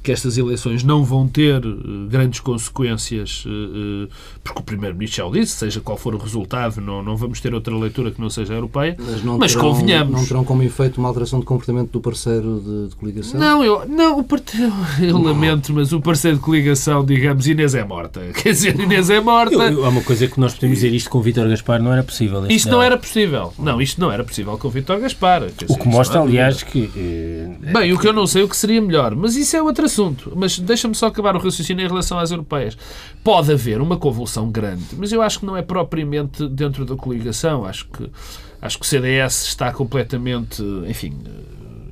[0.05, 4.07] que estas eleições não vão ter uh, grandes consequências, uh,
[4.43, 7.55] porque o Primeiro-Ministro já o disse, seja qual for o resultado, não, não vamos ter
[7.55, 10.13] outra leitura que não seja europeia, mas, não mas terão, convenhamos.
[10.13, 13.39] Não terão como efeito uma alteração de comportamento do parceiro de, de coligação?
[13.39, 14.25] Não, eu, não, o
[15.01, 18.21] eu, eu lamento, mas o parceiro de coligação, digamos, Inês é morta.
[18.43, 19.55] Quer dizer, Inês é morta.
[19.55, 22.45] há uma coisa que nós podemos dizer isto com o Vítor Gaspar, não era possível.
[22.47, 23.51] Isto não era possível.
[23.57, 25.47] Não, isto não era possível com o Vítor Gaspar.
[25.47, 26.91] Dizer, o que mostra, aliás, que...
[26.95, 29.89] Eh, Bem, o que eu não sei o que seria melhor, mas isso é outro
[29.95, 30.34] assunto.
[30.36, 32.77] Mas deixa-me só acabar o raciocínio em relação às europeias.
[33.23, 37.65] Pode haver uma convulsão grande, mas eu acho que não é propriamente dentro da coligação.
[37.65, 38.10] Acho que,
[38.62, 41.17] acho que o CDS está completamente, enfim,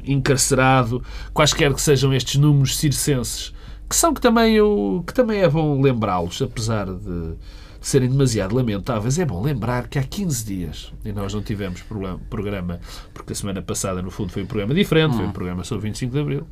[0.06, 1.02] encarcerado,
[1.34, 3.54] quaisquer que sejam estes números circenses,
[3.90, 7.36] que são que também, eu, que também é bom lembrá-los, apesar de
[7.80, 11.82] serem demasiado lamentáveis, é bom lembrar que há 15 dias, e nós não tivemos
[12.30, 12.80] programa,
[13.14, 16.14] porque a semana passada, no fundo, foi um programa diferente, foi um programa sobre 25
[16.14, 16.48] de Abril,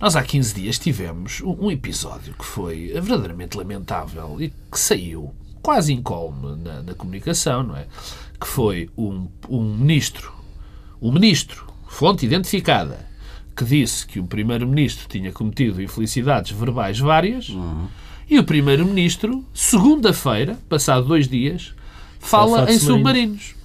[0.00, 5.92] nós há 15 dias tivemos um episódio que foi verdadeiramente lamentável e que saiu quase
[5.92, 7.86] incólume na, na comunicação, não é?
[8.40, 10.32] Que foi um, um ministro,
[11.02, 13.06] um ministro, fonte identificada,
[13.56, 17.88] que disse que o primeiro-ministro tinha cometido infelicidades verbais várias uhum.
[18.30, 21.74] e o primeiro-ministro, segunda-feira, passado dois dias,
[22.20, 23.56] fala em submarinos.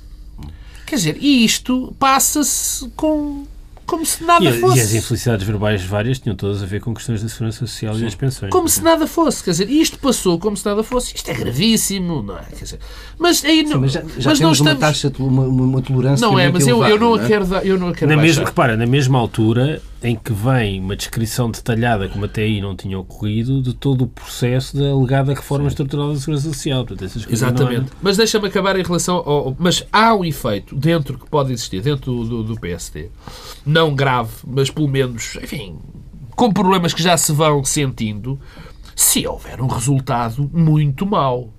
[0.88, 3.46] Quer dizer, e isto passa-se com
[3.86, 4.78] como se nada e, fosse.
[4.78, 8.02] E as infelicidades verbais várias tinham todas a ver com questões da segurança social Sim.
[8.02, 8.52] e das pensões.
[8.52, 9.44] Como se nada fosse.
[9.44, 11.16] Quer dizer, isto passou como se nada fosse.
[11.16, 12.44] Isto é gravíssimo, não é?
[12.44, 12.80] Quer dizer,
[13.18, 13.72] mas aí não.
[13.72, 16.26] Sim, mas já, já mas temos uma taxa, uma, uma tolerância.
[16.26, 17.66] Não é, mas eu, eu, não a quero dar.
[17.66, 21.50] Eu não a quero na mesma, repara, na mesma altura em que vem uma descrição
[21.50, 25.70] detalhada, como até aí não tinha ocorrido, de todo o processo da alegada reforma Sim.
[25.70, 26.86] estrutural da segurança social.
[26.86, 27.90] Portanto, Exatamente.
[28.02, 29.56] Mas deixa-me acabar em relação ao.
[29.58, 33.10] Mas há um efeito dentro que pode existir, dentro do, do, do PSD.
[33.66, 35.78] Não grave, mas pelo menos, enfim,
[36.36, 38.38] com problemas que já se vão sentindo,
[38.94, 41.54] se houver um resultado muito mau.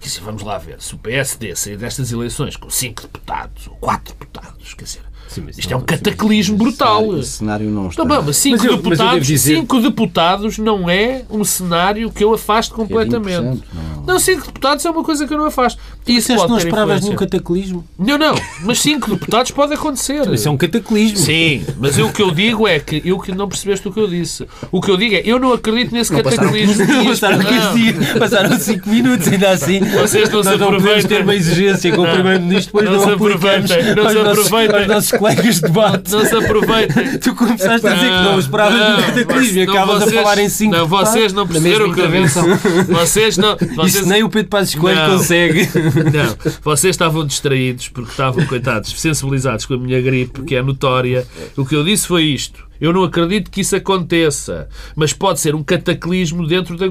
[0.00, 3.74] Quer dizer, vamos lá ver, se o PSD sair destas eleições com 5 deputados ou
[3.76, 7.16] 4 deputados, quer dizer, Sim, Isto é um cataclismo brutal.
[7.18, 8.02] Esse cenário não está.
[8.02, 9.56] Então, mas cinco, mas eu, deputados, mas dizer...
[9.56, 13.38] cinco deputados não é um cenário que eu afasto completamente.
[13.38, 14.04] É não.
[14.06, 15.80] não, cinco deputados é uma coisa que eu não afasto.
[16.06, 17.84] Isso pode não esperavas num cataclismo?
[17.98, 18.34] Não, não.
[18.62, 20.28] Mas cinco deputados pode acontecer.
[20.32, 21.18] Isso é um cataclismo.
[21.18, 24.00] Sim, mas eu, o que eu digo é que eu que não percebeste o que
[24.00, 24.46] eu disse.
[24.70, 26.86] O que eu digo é eu não acredito nesse não, cataclismo.
[26.86, 29.80] Passaram, passaram 15 dias, passaram 5 minutos, ainda assim.
[29.80, 31.08] Vocês não, não se aproveitem.
[31.08, 33.94] ter uma exigência com o Primeiro-Ministro, depois não, não se aproveitem.
[33.94, 36.12] Não se aproveitem colegas de debate.
[36.12, 37.18] Não se aproveitem.
[37.18, 40.48] Tu começaste a dizer que não esperavas do cataclismo e acabas vocês, a falar em
[40.48, 42.40] cinco Não, vocês não perceberam o que eu disse.
[42.88, 43.56] Vocês não...
[43.76, 44.06] Vocês...
[44.06, 45.68] Nem o Pedro Passos Coelho consegue.
[46.12, 51.26] Não, vocês estavam distraídos porque estavam, coitados, sensibilizados com a minha gripe, que é notória.
[51.56, 52.72] O que eu disse foi isto.
[52.82, 54.68] Eu não acredito que isso aconteça.
[54.96, 56.86] Mas pode ser um cataclismo dentro da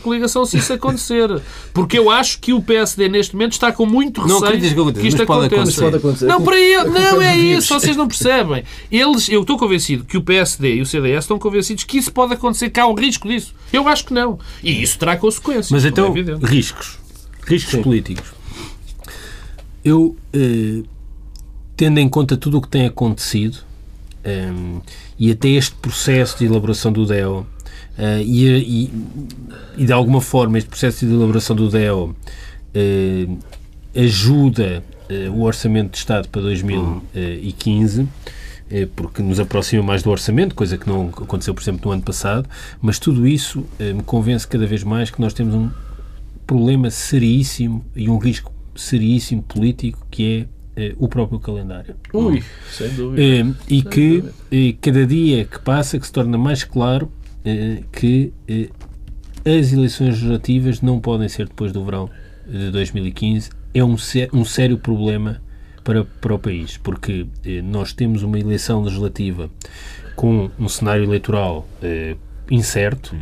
[0.00, 1.28] coligação se isso acontecer.
[1.72, 5.08] Porque eu acho que o PSD neste momento está com muito receio não que, que
[5.08, 5.82] isto aconteça.
[5.82, 6.26] Pode acontecer.
[6.26, 7.74] Não, para ele, não é isso.
[7.74, 8.62] Vocês não percebem.
[8.92, 12.34] Eles, eu estou convencido que o PSD e o CDS estão convencidos que isso pode
[12.34, 13.52] acontecer, que há um risco disso.
[13.72, 14.38] Eu acho que não.
[14.62, 15.72] E isso terá consequências.
[15.72, 17.03] Mas então, é riscos.
[17.46, 17.82] Riscos Sim.
[17.82, 18.32] políticos.
[19.84, 20.82] Eu, eh,
[21.76, 23.58] tendo em conta tudo o que tem acontecido,
[24.24, 24.80] um,
[25.18, 27.40] e até este processo de elaboração do DEO
[27.98, 28.90] uh, e, e,
[29.76, 32.16] e, de alguma forma este processo de elaboração do DEO
[32.74, 33.38] uh,
[33.94, 38.08] ajuda uh, o Orçamento de Estado para 2015
[38.96, 42.48] porque nos aproxima mais do orçamento, coisa que não aconteceu, por exemplo, no ano passado,
[42.82, 45.70] mas tudo isso me convence cada vez mais que nós temos um
[46.46, 51.94] problema seríssimo e um risco seríssimo político que é eh, o próprio calendário.
[52.12, 53.22] Ui, sem dúvida.
[53.22, 54.34] Eh, e sem que dúvida.
[54.50, 57.10] Eh, cada dia que passa que se torna mais claro
[57.92, 58.32] que
[59.44, 62.08] as eleições legislativas não podem ser depois do verão
[62.48, 63.50] de 2015.
[63.74, 63.96] É um,
[64.32, 65.42] um sério problema
[65.84, 67.26] para, para o país, porque
[67.62, 69.50] nós temos uma eleição legislativa
[70.16, 71.68] com um cenário eleitoral
[72.50, 73.14] incerto,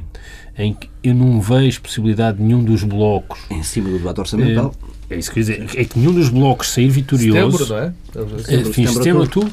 [0.59, 3.41] em que eu não vejo possibilidade de nenhum dos blocos.
[3.51, 4.75] Em cima do debate orçamental.
[5.09, 5.71] É, é isso que eu dizer.
[5.77, 7.59] É que nenhum dos blocos sair vitorioso.
[7.59, 8.61] Setembro, não é?
[8.61, 9.53] É, fim de setembro, outubro,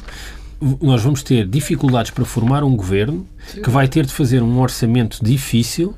[0.80, 3.62] nós vamos ter dificuldades para formar um governo Sim.
[3.62, 5.94] que vai ter de fazer um orçamento difícil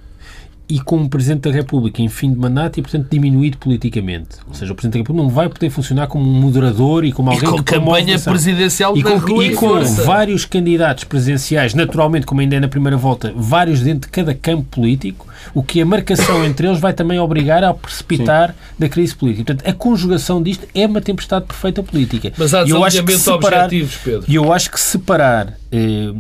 [0.69, 4.39] e com um Presidente da República em fim de mandato e, portanto, diminuído politicamente.
[4.49, 7.31] Ou seja, o Presidente da República não vai poder funcionar como um moderador e como
[7.31, 12.27] alguém e com que campanha presidencial e com, rua e com vários candidatos presidenciais, naturalmente,
[12.27, 15.87] como ainda é na primeira volta, vários dentro de cada campo político, o que a
[15.87, 18.55] marcação entre eles vai também obrigar a precipitar Sim.
[18.79, 19.45] da crise política.
[19.45, 22.33] Portanto, a conjugação disto é uma tempestade perfeita política.
[22.37, 24.25] Mas há eu acho que separar, objetivos, Pedro.
[24.27, 26.13] E eu acho que separar eh,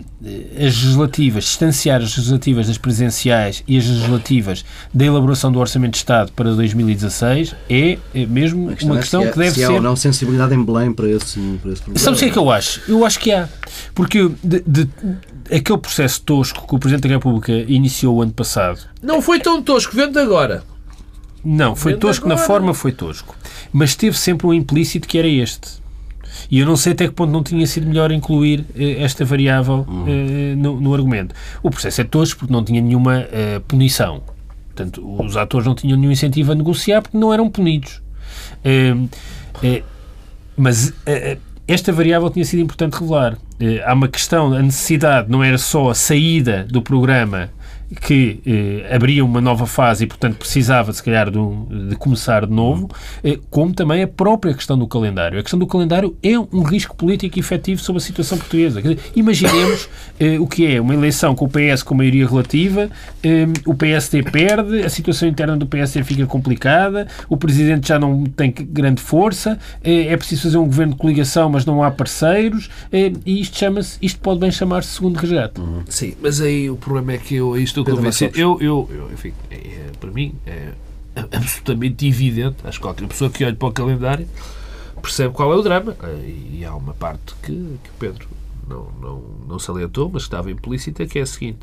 [0.57, 4.32] as legislativas, distanciar as legislativas das presidenciais e as legislativas
[4.93, 9.23] da elaboração do Orçamento de Estado para 2016 é, é mesmo uma questão, uma questão
[9.23, 9.65] é que deve se ser...
[9.65, 11.99] há ou não sensibilidade em Belém para esse, para esse problema.
[11.99, 12.81] Sabes o que é que eu acho?
[12.89, 13.49] Eu acho que há.
[13.95, 14.89] Porque de, de,
[15.47, 18.81] aquele processo tosco que o Presidente da República iniciou o ano passado...
[19.03, 20.63] Não foi tão tosco, vendo agora.
[21.45, 22.41] Não, foi tosco agora.
[22.41, 23.35] na forma, foi tosco.
[23.73, 25.82] Mas teve sempre um implícito que era este
[26.51, 29.87] e eu não sei até que ponto não tinha sido melhor incluir eh, esta variável
[30.07, 31.35] eh, no, no, argumento.
[31.63, 34.23] O processo é tosco porque não tinha nenhuma eh, punição.
[34.75, 38.03] Portanto, os atores não tinham nenhum incentivo a negociar porque não eram punidos.
[40.57, 40.95] mas
[41.69, 43.37] esta variável tinha sido importante revelar.
[43.85, 47.51] há uma questão, a necessidade não era só a saída do programa
[48.01, 52.47] que eh, abria uma nova fase e, portanto, precisava, se calhar, de, um, de começar
[52.47, 52.89] de novo,
[53.23, 55.39] eh, como também a própria questão do calendário.
[55.39, 58.81] A questão do calendário é um risco político efetivo sobre a situação portuguesa.
[58.81, 62.91] Dizer, imaginemos eh, o que é uma eleição com o PS com maioria relativa,
[63.23, 68.25] eh, o PSD perde, a situação interna do PSD fica complicada, o Presidente já não
[68.25, 72.71] tem grande força, eh, é preciso fazer um governo de coligação, mas não há parceiros,
[72.93, 75.61] eh, e isto chama-se, isto pode bem chamar-se segundo resgate.
[75.89, 78.39] Sim, mas aí o problema é que eu, isto estou convencido.
[78.39, 80.73] Eu, eu, eu, enfim, é, é, para mim é
[81.37, 84.27] absolutamente evidente, acho que qualquer pessoa que olhe para o calendário
[85.01, 85.97] percebe qual é o drama.
[86.25, 88.29] E há uma parte que, que Pedro
[88.69, 91.61] não, não, não salientou, mas que estava implícita, que é a seguinte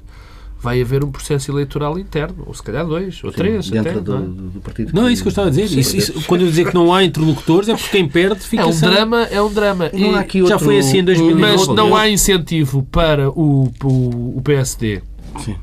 [0.62, 3.70] vai haver um processo eleitoral interno, ou se calhar dois, ou Sim, três.
[3.70, 4.52] Dentro até, do, não, é?
[4.52, 4.92] do, partido.
[4.94, 5.66] Não, é isso que eu estava a dizer.
[5.66, 8.66] Isso, isso, quando eu dizer que não há interlocutores é porque quem perde fica É
[8.66, 8.90] um sem...
[8.90, 9.90] drama, é um drama.
[9.94, 10.58] E, aqui outro...
[10.58, 11.42] Já foi assim em 2009.
[11.42, 15.02] Mas não há incentivo para o, o, o PSD.
[15.40, 15.56] Sim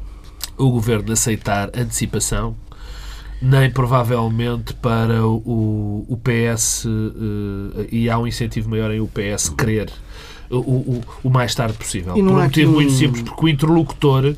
[0.57, 2.57] o governo aceitar antecipação,
[3.41, 9.51] nem provavelmente para o, o PS, uh, e há um incentivo maior em o PS
[9.51, 9.93] querer
[10.51, 12.15] o, o, o mais tarde possível.
[12.15, 14.35] Por um motivo muito simples, porque o interlocutor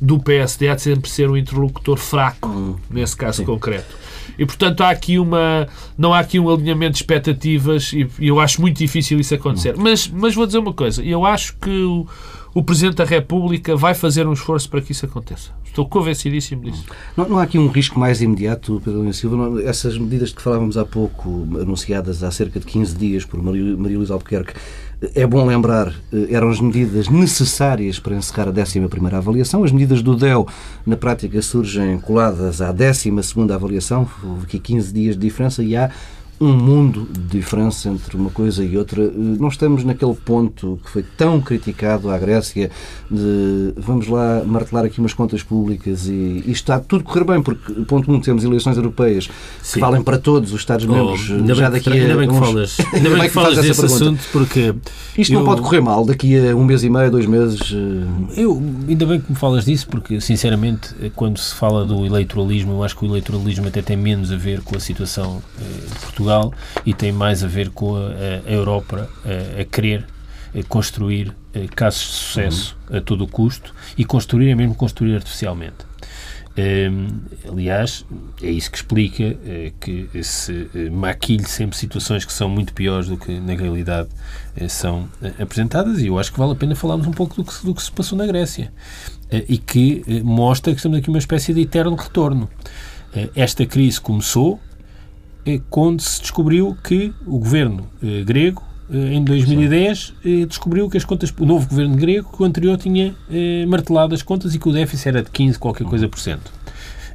[0.00, 3.44] do PSD há de sempre ser um interlocutor fraco, hum, nesse caso sim.
[3.44, 3.96] concreto.
[4.38, 8.38] E, portanto, há aqui uma, não há aqui um alinhamento de expectativas e, e eu
[8.38, 9.74] acho muito difícil isso acontecer.
[9.74, 9.82] Hum.
[9.82, 12.06] Mas, mas vou dizer uma coisa, eu acho que o,
[12.56, 15.50] o Presidente da República vai fazer um esforço para que isso aconteça.
[15.62, 16.86] Estou convencidíssimo disso.
[17.14, 19.36] Não, não há aqui um risco mais imediato, Pedro Silva?
[19.36, 23.42] Não, essas medidas de que falávamos há pouco, anunciadas há cerca de 15 dias por
[23.42, 24.54] Maria, Maria Luísa Albuquerque,
[25.14, 28.78] é bom lembrar, eh, eram as medidas necessárias para encerrar a 11
[29.14, 29.62] avaliação.
[29.62, 30.48] As medidas do DEL,
[30.86, 33.12] na prática, surgem coladas à 12
[33.52, 34.08] avaliação.
[34.24, 35.90] Houve aqui 15 dias de diferença e há
[36.40, 39.02] um mundo de diferença entre uma coisa e outra.
[39.02, 42.70] Eh, não estamos naquele ponto que foi tão criticado à Grécia
[43.10, 47.42] de vamos lá martelar aqui umas contas públicas e, e está tudo a correr bem,
[47.42, 49.28] porque, ponto 1, um, temos eleições europeias
[49.62, 49.74] Sim.
[49.74, 53.10] que valem para todos os Estados-membros oh, já daqui a ainda bem que falas, ainda
[53.10, 54.74] bem que falas desse assunto, porque...
[55.16, 57.72] Isto eu, não pode correr mal daqui a um mês e meio, dois meses.
[57.72, 62.72] Eh, eu, ainda bem que me falas disso, porque, sinceramente, quando se fala do eleitoralismo,
[62.72, 65.62] eu acho que o eleitoralismo até tem menos a ver com a situação eh,
[66.18, 66.52] de Portugal
[66.84, 68.08] e tem mais a ver com a,
[68.46, 70.04] a Europa a, a querer
[70.54, 71.34] a construir
[71.74, 72.96] casos de sucesso uhum.
[72.96, 75.84] a todo o custo e construir é mesmo construir artificialmente.
[76.58, 77.08] Um,
[77.52, 78.06] aliás,
[78.42, 83.08] é isso que explica uh, que se uh, maquilhe sempre situações que são muito piores
[83.08, 84.08] do que na realidade
[84.70, 85.06] são
[85.38, 87.82] apresentadas e eu acho que vale a pena falarmos um pouco do que, do que
[87.82, 88.72] se passou na Grécia
[89.30, 92.48] e que mostra que estamos aqui uma espécie de eterno retorno.
[93.34, 94.65] esta crise começou é
[95.70, 101.04] quando se descobriu que o governo eh, grego, eh, em 2010, eh, descobriu que as
[101.04, 103.14] contas, o novo governo grego, que o anterior tinha
[103.68, 106.50] martelado as contas e que o déficit era de 15 qualquer coisa por cento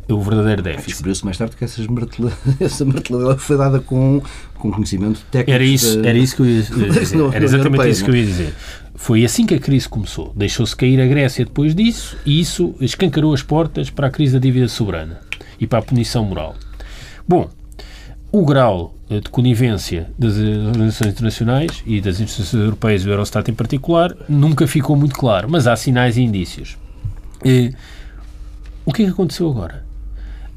[0.10, 0.88] o verdadeiro déficit.
[0.88, 4.22] Descobriu-se mais tarde que essas martela, essa marteladela foi dada com,
[4.56, 5.52] com conhecimento técnico.
[5.52, 6.62] Era isso, era isso que eu ia
[6.92, 7.34] dizer.
[7.34, 8.54] Era exatamente isso que eu ia dizer.
[8.96, 10.34] Foi assim que a crise começou.
[10.36, 14.40] Deixou-se cair a Grécia depois disso e isso escancarou as portas para a crise da
[14.40, 15.20] dívida soberana
[15.60, 16.56] e para a punição moral.
[17.28, 17.50] Bom,
[18.32, 23.50] o grau eh, de conivência das organizações internacionais e das instituições europeias e do Eurostat
[23.50, 26.78] em particular nunca ficou muito claro, mas há sinais e indícios.
[27.44, 27.74] E,
[28.86, 29.86] o que é que aconteceu agora?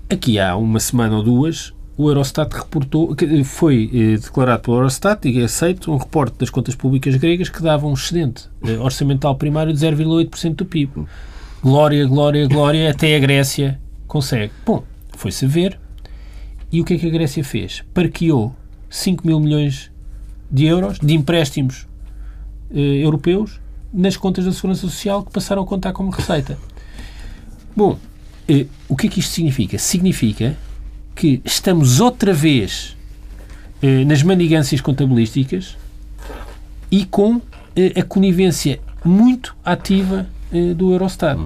[0.08, 5.40] Aqui há uma semana ou duas, o Eurostat reportou, foi eh, declarado pelo Eurostat e
[5.40, 9.72] é aceito um reporte das contas públicas gregas que dava um excedente eh, orçamental primário
[9.72, 11.06] de 0,8% do PIB.
[11.62, 14.52] Glória, glória, glória, até a Grécia consegue.
[14.64, 14.84] Bom,
[15.16, 15.83] foi-se ver.
[16.74, 17.84] E o que é que a Grécia fez?
[17.94, 18.52] Parqueou
[18.90, 19.92] 5 mil milhões
[20.50, 21.86] de euros de empréstimos
[22.74, 23.60] eh, europeus
[23.92, 26.58] nas contas da Segurança Social que passaram a contar como receita.
[27.76, 27.96] Bom,
[28.48, 29.78] eh, o que é que isto significa?
[29.78, 30.56] Significa
[31.14, 32.96] que estamos outra vez
[33.80, 35.76] eh, nas manigâncias contabilísticas
[36.90, 37.40] e com
[37.76, 41.38] eh, a conivência muito ativa eh, do Eurostat.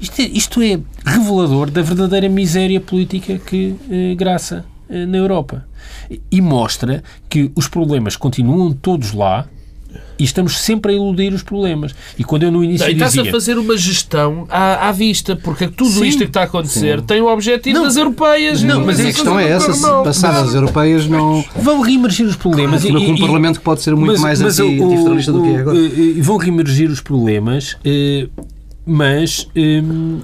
[0.00, 5.64] Isto é, isto é revelador da verdadeira miséria política que eh, graça eh, na Europa.
[6.30, 9.46] E mostra que os problemas continuam todos lá
[10.18, 11.94] e estamos sempre a iludir os problemas.
[12.18, 13.06] E quando eu no início Não, e dizia...
[13.06, 16.06] está-se a fazer uma gestão à, à vista, porque tudo Sim.
[16.06, 17.04] isto que está a acontecer Sim.
[17.06, 18.62] tem o objetivo Não, das europeias.
[18.62, 20.02] não, Mas a questão é essa, se não.
[20.02, 21.44] passar as europeias não...
[21.56, 22.82] Vão reemergir os problemas.
[22.82, 25.56] Claro, com um Parlamento que pode ser muito mais anti- o- antifederalista do que é
[25.60, 25.76] agora.
[25.76, 28.28] o- eh, vão reemergir os problemas, eh,
[28.84, 30.20] mas hum,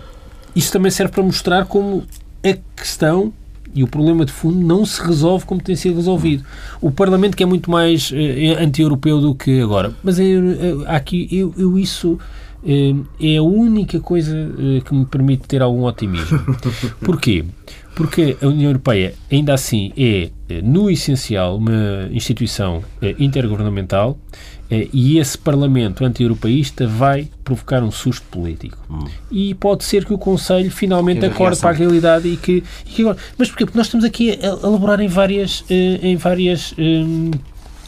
[0.56, 2.02] isso também serve para mostrar como
[2.44, 3.32] a questão
[3.74, 6.44] e o problema de fundo não se resolve como tem sido resolvido.
[6.80, 9.92] O Parlamento que é muito mais eh, anti-europeu do que agora.
[10.02, 12.18] Mas é, eh, aqui eu, eu isso
[12.66, 16.40] eh, é a única coisa eh, que me permite ter algum otimismo.
[17.04, 17.44] Porquê?
[17.94, 24.18] Porque a União Europeia, ainda assim, é, eh, no essencial, uma instituição eh, intergovernamental
[24.70, 28.76] eh, e esse Parlamento anti-europeísta vai provocar um susto político.
[29.30, 33.02] E pode ser que o Conselho finalmente acorde para a realidade e que, e que
[33.02, 33.64] agora- Mas porquê?
[33.64, 37.30] Porque nós estamos aqui a, elaborar em várias, eh, em várias hum,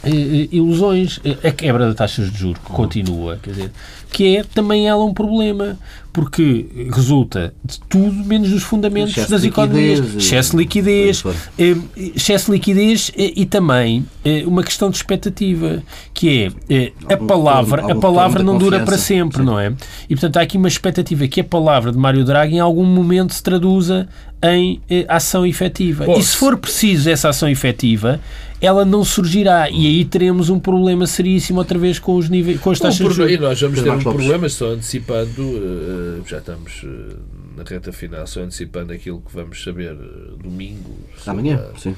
[0.07, 1.21] ilusões.
[1.45, 3.71] A quebra das taxas de juros que continua, quer dizer,
[4.11, 5.79] que é também ela um problema,
[6.17, 9.99] porque resulta de tudo menos dos fundamentos Excesso das economias.
[9.99, 11.25] liquidez, Excesso de liquidez,
[11.59, 11.77] eh,
[12.15, 15.83] excesso de liquidez eh, e também eh, uma questão de expectativa,
[16.15, 19.75] que é a palavra, a palavra não da dura para sempre, não é?
[20.09, 23.35] E portanto há aqui uma expectativa que a palavra de Mário Draghi em algum momento
[23.35, 24.09] se traduza
[24.43, 26.07] em ação efetiva.
[26.07, 28.21] Bom, e se for preciso essa ação efetiva,
[28.61, 32.71] ela não surgirá e aí teremos um problema seríssimo outra vez com os níveis, com
[32.71, 33.45] as Um taxas de problema- juros.
[33.45, 37.17] e nós vamos ter um problema, só antecipando, eh, já estamos eh,
[37.57, 40.97] na reta final, só antecipando aquilo que vamos saber eh, domingo.
[41.17, 41.95] sobre Amanhã, a- sim.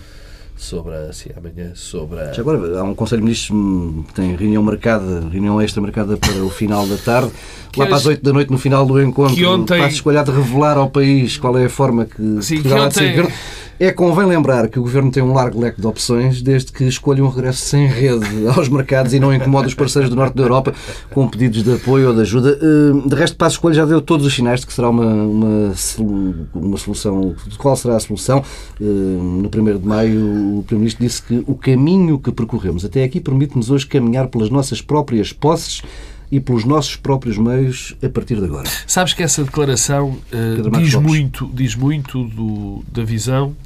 [0.57, 4.13] Sobre a, sim, amanhã, sobre a, Já agora, há um Conselho de Ministros hum, que
[4.15, 7.31] tem reunião marcada, reunião extra marcada para o final da tarde.
[7.77, 10.77] Lá para as 8 da noite, no final do encontro, Que ontem- Passos de revelar
[10.77, 13.33] ao país qual é a forma que Sim, que Portugal há de ser ontem-.
[13.81, 17.25] É convém lembrar que o Governo tem um largo leque de opções, desde que escolha
[17.25, 18.27] um regresso sem rede
[18.57, 20.75] aos mercados e não incomode os parceiros do Norte da Europa
[21.11, 22.59] com pedidos de apoio ou de ajuda.
[22.61, 25.73] Hum, De resto, Passos Coelho já deu todos os sinais de que será uma, uma,
[26.55, 27.37] uma solução.
[27.57, 28.43] Qual será a solução?
[28.81, 33.21] Hum, No 1 de maio, o Primeiro-Ministro disse que o caminho que percorremos até aqui
[33.21, 35.83] permite-nos hoje caminhar pelas nossas próprias posses
[36.31, 38.69] e pelos nossos próprios meios a partir de agora.
[38.87, 40.19] Sabes que essa declaração
[40.71, 41.09] Marcos diz, Lopes.
[41.11, 43.57] muito, diz muito do, da visão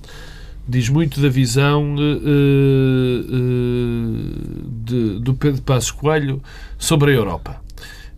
[0.69, 6.41] diz muito da visão eh, eh, de- do Pedro Passos Coelho
[6.79, 7.61] sobre a Europa.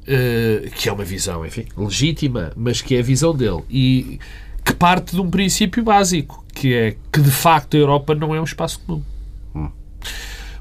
[0.07, 3.63] Eh, que é uma visão, enfim, legítima, mas que é a visão dele.
[3.71, 4.19] E
[4.63, 8.41] que parte de um princípio básico, que é que de facto a Europa não é
[8.41, 9.03] um espaço comum.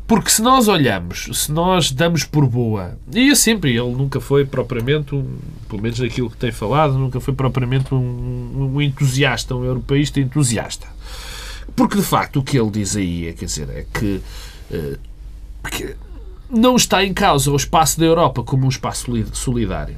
[0.05, 4.45] Porque se nós olhamos, se nós damos por boa, e eu sempre, ele nunca foi
[4.45, 5.37] propriamente, um,
[5.69, 10.87] pelo menos naquilo que tem falado, nunca foi propriamente um, um entusiasta, um europeísta entusiasta.
[11.75, 14.21] Porque de facto o que ele diz aí é, quer dizer, é que,
[14.71, 14.97] eh,
[15.71, 15.95] que
[16.51, 19.95] não está em causa o espaço da Europa como um espaço soli- solidário.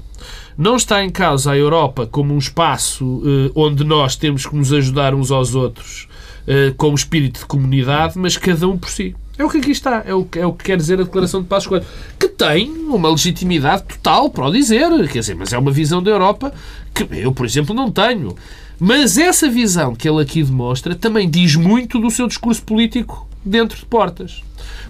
[0.58, 4.72] Não está em causa a Europa como um espaço eh, onde nós temos que nos
[4.72, 6.08] ajudar uns aos outros
[6.47, 9.16] eh, com o espírito de comunidade, mas cada um por si.
[9.38, 10.04] É o que aqui está.
[10.06, 11.86] É o, que- é o que quer dizer a Declaração de Passos Coelho.
[12.20, 14.90] Que tem uma legitimidade total para o dizer.
[15.10, 16.54] Quer dizer, mas é uma visão da Europa
[16.94, 18.36] que eu, por exemplo, não tenho.
[18.80, 23.78] Mas essa visão que ele aqui demonstra também diz muito do seu discurso político dentro
[23.78, 24.42] de portas.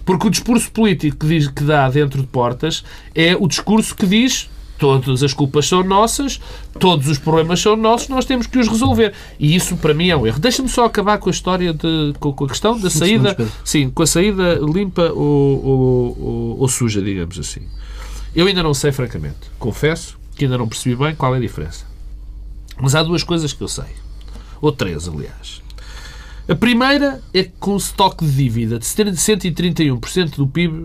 [0.04, 2.84] Porque o discurso político que, diz, que dá dentro de portas
[3.14, 6.40] é o discurso que diz todas as culpas são nossas,
[6.78, 9.12] todos os problemas são nossos, nós temos que os resolver.
[9.38, 10.38] E isso, para mim, é um erro.
[10.38, 13.90] Deixa-me só acabar com a história, de, com, com a questão da saída, segundos, sim,
[13.90, 17.62] com a saída limpa ou, ou, ou- suja, digamos assim.
[18.34, 19.36] Eu ainda não sei, francamente.
[19.58, 21.86] Confesso que ainda não percebi bem qual é a diferença.
[22.78, 23.86] Mas há duas coisas que eu sei.
[24.60, 25.62] Ou três, aliás.
[26.48, 30.84] A primeira é que com o estoque de dívida de 131% do PIB,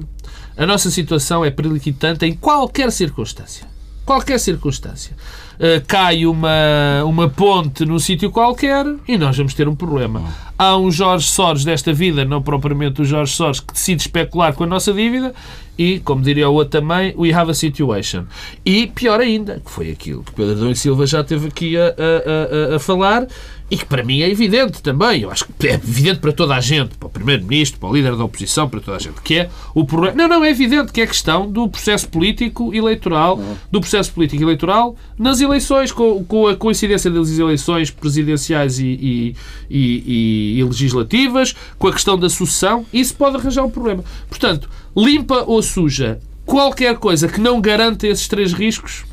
[0.57, 3.67] a nossa situação é periclitante em qualquer circunstância.
[4.11, 5.15] Qualquer circunstância.
[5.61, 10.23] Uh, cai uma, uma ponte num sítio qualquer e nós vamos ter um problema.
[10.57, 14.63] Há um Jorge Soros desta vida, não propriamente o Jorge Soros, que decide especular com
[14.63, 15.35] a nossa dívida
[15.77, 18.25] e, como diria o outro também, we have a situation.
[18.65, 22.73] E pior ainda, que foi aquilo que Pedro e Silva já teve aqui a, a,
[22.73, 23.27] a, a falar,
[23.71, 26.59] e que para mim é evidente também, eu acho que é evidente para toda a
[26.59, 29.49] gente, para o Primeiro-Ministro, para o líder da oposição, para toda a gente, que é
[29.73, 30.13] o problema.
[30.15, 33.39] Não, não, é evidente que é questão do processo político eleitoral,
[33.71, 35.50] do processo político eleitoral nas eleições,
[35.91, 39.35] com, com a coincidência das eleições presidenciais e, e,
[39.69, 44.03] e, e legislativas, com a questão da sucessão, isso pode arranjar um problema.
[44.29, 49.03] Portanto, limpa ou suja, qualquer coisa que não garanta esses três riscos,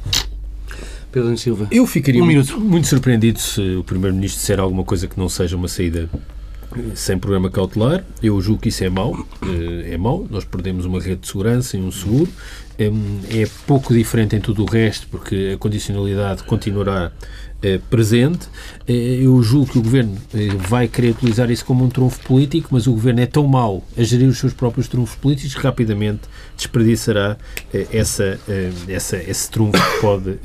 [1.11, 1.69] Pedro Silva.
[1.71, 5.57] Eu ficaria um muito, muito surpreendido se o Primeiro-Ministro disser alguma coisa que não seja
[5.57, 6.09] uma saída
[6.95, 8.05] sem programa cautelar.
[8.23, 9.27] Eu julgo que isso é mau.
[9.43, 10.27] Eh, é mau.
[10.31, 12.29] Nós perdemos uma rede de segurança e um seguro.
[12.79, 12.87] É,
[13.43, 17.11] é pouco diferente em tudo o resto, porque a condicionalidade continuará
[17.61, 18.49] eh, presente.
[18.87, 20.17] Eh, eu julgo que o Governo
[20.69, 24.03] vai querer utilizar isso como um trunfo político, mas o Governo é tão mau a
[24.05, 26.21] gerir os seus próprios trunfos políticos que rapidamente
[26.57, 27.37] desperdiçará
[27.93, 28.39] essa,
[28.87, 30.39] essa, esse trunfo que pode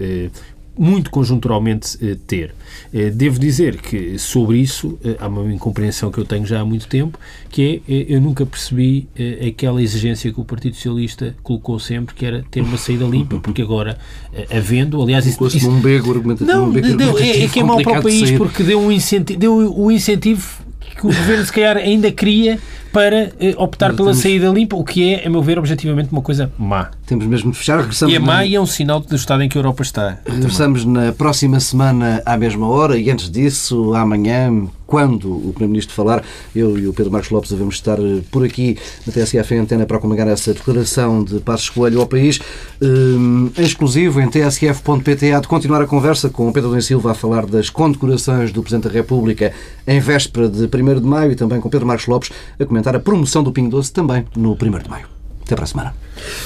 [0.77, 2.53] muito conjunturalmente eh, ter.
[2.93, 6.65] Eh, devo dizer que sobre isso eh, há uma incompreensão que eu tenho já há
[6.65, 7.19] muito tempo,
[7.49, 9.07] que é eu nunca percebi
[9.47, 13.61] aquela exigência que o Partido Socialista colocou sempre, que era ter uma saída limpa, porque
[13.61, 13.97] agora,
[14.49, 15.45] havendo, aliás, isso...
[15.45, 16.51] isso um bego argumentativo.
[16.51, 18.91] Não, um bego deu, é, é que é mau para o país, porque deu, um
[18.91, 20.63] incentivo, deu o incentivo
[20.95, 22.59] que o Governo, se calhar, ainda queria
[22.93, 24.19] para eh, optar pela temos...
[24.19, 26.91] saída limpa, o que é, a meu ver, objetivamente uma coisa má.
[27.07, 27.79] Temos mesmo de fechar.
[27.79, 28.45] Regressamos e é má na...
[28.45, 30.19] e é um sinal do estado em que a Europa está.
[30.25, 36.23] Regressamos na próxima semana à mesma hora e antes disso, amanhã, quando o Primeiro-Ministro falar,
[36.55, 38.77] eu e o Pedro Marcos Lopes devemos estar eh, por aqui
[39.07, 42.39] na TSF em antena para comunicar essa declaração de Passos Coelho ao país.
[42.79, 47.11] Um, em exclusivo, em tsf.pt, há de continuar a conversa com o Pedro Domingos Silva
[47.11, 49.51] a falar das condecorações do Presidente da República
[49.87, 52.29] em véspera de 1 de maio e também com Pedro Marcos Lopes
[52.59, 55.07] a comentar a promoção do Pingo Doce também no 1 de maio.
[55.43, 55.95] Até para a semana.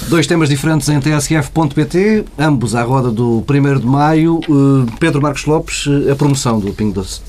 [0.08, 4.40] Dois temas diferentes em tsf.pt, ambos à roda do 1 de maio.
[4.48, 7.22] Uh, Pedro Marcos Lopes, a promoção do Pingo Doce.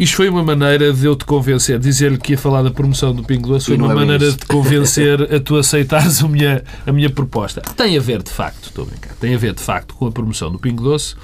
[0.00, 3.22] Isto foi uma maneira de eu te convencer, dizer-lhe que ia falar da promoção do
[3.22, 6.90] Pingo Doce, foi uma é maneira de te convencer a tu aceitares a minha, a
[6.90, 7.60] minha proposta.
[7.76, 10.10] Tem a ver, de facto, estou a brincar, tem a ver, de facto, com a
[10.10, 11.14] promoção do Pingo Doce,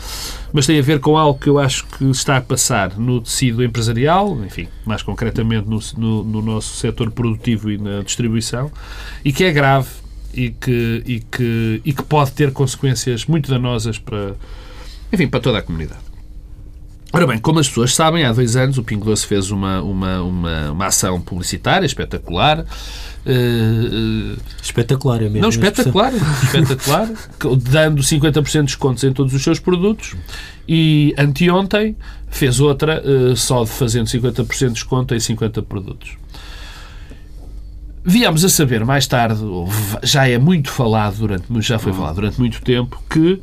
[0.56, 3.62] mas tem a ver com algo que eu acho que está a passar no tecido
[3.62, 8.72] empresarial, enfim, mais concretamente no, no, no nosso setor produtivo e na distribuição,
[9.22, 9.90] e que é grave
[10.32, 14.34] e que, e que, e que pode ter consequências muito danosas para,
[15.12, 16.00] enfim, para toda a comunidade.
[17.12, 20.22] Ora bem, como as pessoas sabem, há dois anos o Pingo Doce fez uma, uma,
[20.22, 22.64] uma, uma ação publicitária espetacular.
[23.26, 25.40] Uh, espetacular, é mesmo.
[25.40, 26.12] Não, espetacular,
[26.44, 27.10] espetacular,
[27.68, 30.14] dando 50% de descontos em todos os seus produtos.
[30.68, 31.96] E anteontem
[32.28, 36.16] fez outra, uh, só fazendo 50% de desconto em 50 produtos.
[38.04, 39.40] Viemos a saber mais tarde,
[40.04, 43.42] já é muito falado durante, já foi falado durante muito tempo, que uh,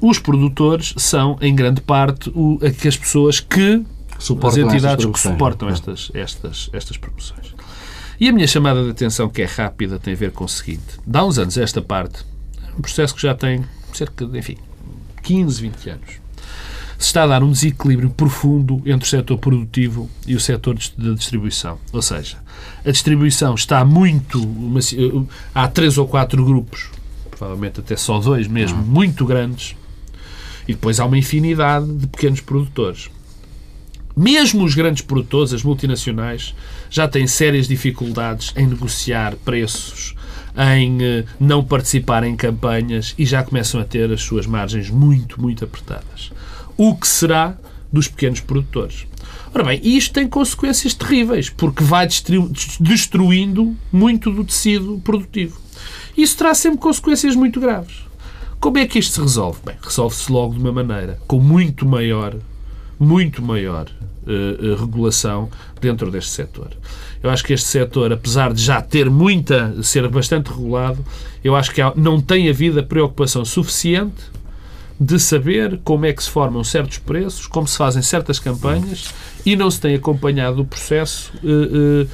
[0.00, 3.84] os produtores são, em grande parte, o, as pessoas que
[4.18, 5.72] suportam as entidades que suportam é?
[5.72, 7.59] estas, estas, estas promoções.
[8.20, 11.00] E a minha chamada de atenção, que é rápida, tem a ver com o seguinte.
[11.06, 12.22] Dá uns anos esta parte,
[12.78, 13.64] um processo que já tem
[13.94, 14.58] cerca de, enfim,
[15.22, 16.10] 15, 20 anos.
[16.98, 21.14] Se está a dar um desequilíbrio profundo entre o setor produtivo e o setor de
[21.14, 21.78] distribuição.
[21.94, 22.36] Ou seja,
[22.84, 24.38] a distribuição está muito.
[25.54, 26.90] Há três ou quatro grupos
[27.40, 28.84] provavelmente até só dois mesmo, uhum.
[28.84, 29.74] muito grandes,
[30.68, 33.08] e depois há uma infinidade de pequenos produtores.
[34.14, 36.54] Mesmo os grandes produtores, as multinacionais,
[36.90, 40.14] já têm sérias dificuldades em negociar preços,
[40.56, 45.40] em eh, não participar em campanhas e já começam a ter as suas margens muito,
[45.40, 46.32] muito apertadas.
[46.76, 47.56] O que será
[47.92, 49.06] dos pequenos produtores?
[49.54, 52.06] Ora bem, isto tem consequências terríveis, porque vai
[52.80, 55.60] destruindo muito do tecido produtivo.
[56.16, 58.04] Isso traz sempre consequências muito graves.
[58.60, 59.58] Como é que isto se resolve?
[59.64, 62.36] Bem, resolve-se logo de uma maneira, com muito maior,
[63.00, 63.86] muito maior
[64.26, 65.48] uh, regulação
[65.80, 66.68] dentro deste setor.
[67.22, 71.04] Eu acho que este setor, apesar de já ter muita, ser bastante regulado,
[71.42, 74.22] eu acho que não tem havido a preocupação suficiente
[75.00, 79.14] de saber como é que se formam certos preços, como se fazem certas campanhas
[79.46, 82.08] e não se tem acompanhado o processo uh, uh,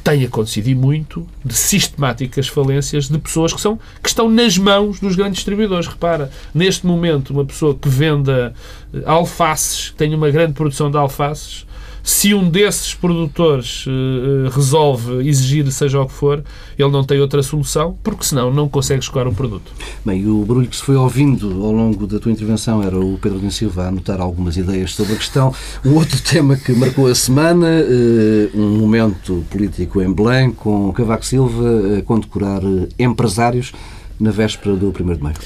[0.00, 5.00] tem acontecido e muito de sistemáticas falências de pessoas que, são, que estão nas mãos
[5.00, 5.86] dos grandes distribuidores.
[5.86, 8.54] Repara, neste momento, uma pessoa que venda
[8.92, 11.66] eh, alfaces, que tem uma grande produção de alfaces,
[12.02, 16.42] se um desses produtores uh, resolve exigir seja o que for,
[16.78, 19.72] ele não tem outra solução, porque senão não consegue escoar o produto.
[20.04, 23.38] Bem, o barulho que se foi ouvindo ao longo da tua intervenção era o Pedro
[23.38, 25.54] Din Silva a anotar algumas ideias sobre a questão.
[25.84, 31.24] Um outro tema que marcou a semana, uh, um momento político em Belém, com Cavaco
[31.24, 32.62] Silva a condecorar
[32.98, 33.72] empresários
[34.18, 35.36] na véspera do 1 de maio.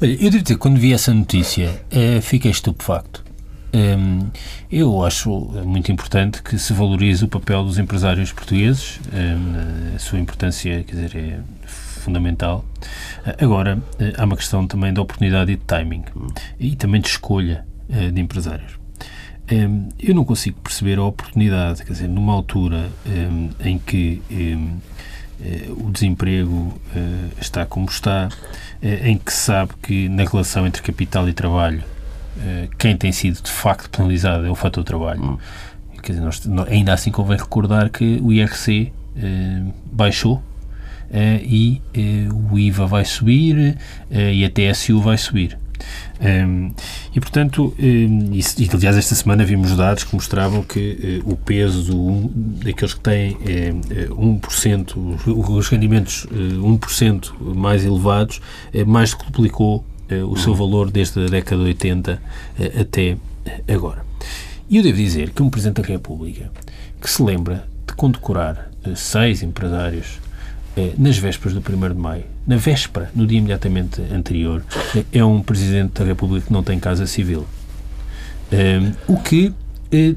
[0.00, 1.82] Olha, eu devo dizer, quando vi essa notícia,
[2.22, 3.31] fiquei estupefacto.
[3.74, 4.28] Hum,
[4.70, 5.30] eu acho
[5.64, 10.94] muito importante que se valorize o papel dos empresários portugueses, hum, a sua importância, quer
[10.94, 11.40] dizer, é
[12.02, 12.64] fundamental.
[13.40, 16.02] Agora, eh, há uma questão também de oportunidade e de timing
[16.58, 18.78] e também de escolha eh, de empresários.
[19.50, 22.90] Hum, eu não consigo perceber a oportunidade, quer dizer, numa altura
[23.64, 26.80] em que eh, o desemprego
[27.40, 28.28] está como está,
[28.80, 31.82] em que se sabe que na relação entre capital e trabalho
[32.78, 35.22] quem tem sido de facto penalizado é o fator trabalho.
[35.22, 35.38] Hum.
[36.02, 39.62] Quer dizer, nós, ainda assim convém recordar que o IRC eh,
[39.92, 40.42] baixou
[41.12, 43.76] eh, e eh, o IVA vai subir
[44.10, 45.58] eh, e a TSU vai subir.
[46.20, 46.70] Um, ehm,
[47.12, 51.32] e, portanto, um, ehm, e, e, aliás, esta semana vimos dados que mostravam que uh,
[51.32, 52.28] o peso do,
[52.64, 58.40] daqueles que têm uh, 1%, os, os rendimentos uh, 1% mais elevados,
[58.72, 62.22] uh, mais que duplicou eh, o seu valor desde a década de 80
[62.58, 63.16] eh, até
[63.72, 64.04] agora.
[64.68, 66.50] E eu devo dizer que um Presidente da República
[67.00, 70.20] que se lembra de condecorar eh, seis empresários
[70.96, 74.64] nas vésperas do 1 de maio, na véspera, no dia imediatamente anterior,
[75.12, 77.44] é um Presidente da República que não tem casa civil.
[79.06, 79.52] O que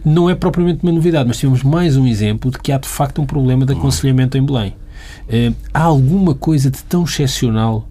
[0.06, 3.22] não é propriamente uma novidade, mas tivemos mais um exemplo de que há de facto
[3.22, 4.74] um problema de aconselhamento em Belém.
[5.74, 7.86] Há alguma coisa de tão excepcional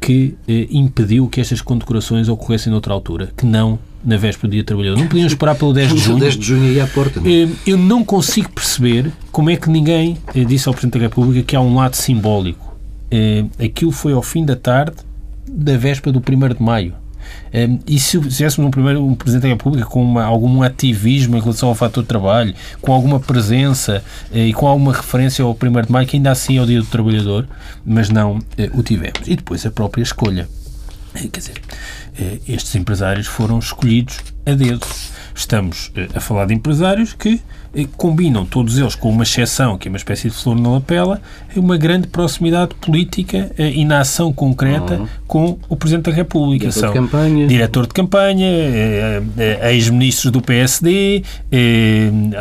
[0.00, 4.62] que eh, impediu que estas condecorações ocorressem noutra altura, que não na véspera do Dia
[4.62, 4.98] do Trabalhador.
[4.98, 6.18] Não podiam esperar pelo 10 de junho.
[6.20, 7.20] 10 de junho aí à porta.
[7.20, 7.30] Não?
[7.30, 11.42] Eh, eu não consigo perceber como é que ninguém eh, disse ao Presidente da República
[11.42, 12.76] que há um lado simbólico.
[13.10, 14.96] Eh, aquilo foi ao fim da tarde
[15.50, 16.94] da véspera do 1 de maio.
[17.52, 21.40] Um, e se tivéssemos um, primeiro, um Presidente da República com uma, algum ativismo em
[21.40, 25.82] relação ao fator de trabalho, com alguma presença uh, e com alguma referência ao 1
[25.82, 27.48] de maio, que ainda assim é o Dia do Trabalhador,
[27.84, 28.42] mas não uh,
[28.74, 29.26] o tivemos.
[29.26, 30.48] E depois a própria escolha.
[31.14, 31.60] Uh, quer dizer,
[32.48, 34.86] estes empresários foram escolhidos a dedo.
[35.38, 37.40] Estamos a falar de empresários que
[37.96, 41.20] combinam todos eles, com uma exceção, que é uma espécie de flor na lapela,
[41.54, 45.08] uma grande proximidade política eh, e na ação concreta uhum.
[45.26, 46.68] com o Presidente da República.
[46.68, 47.46] Diretor São de campanha.
[47.46, 51.22] Diretor de campanha, eh, eh, ex-ministros do PSD,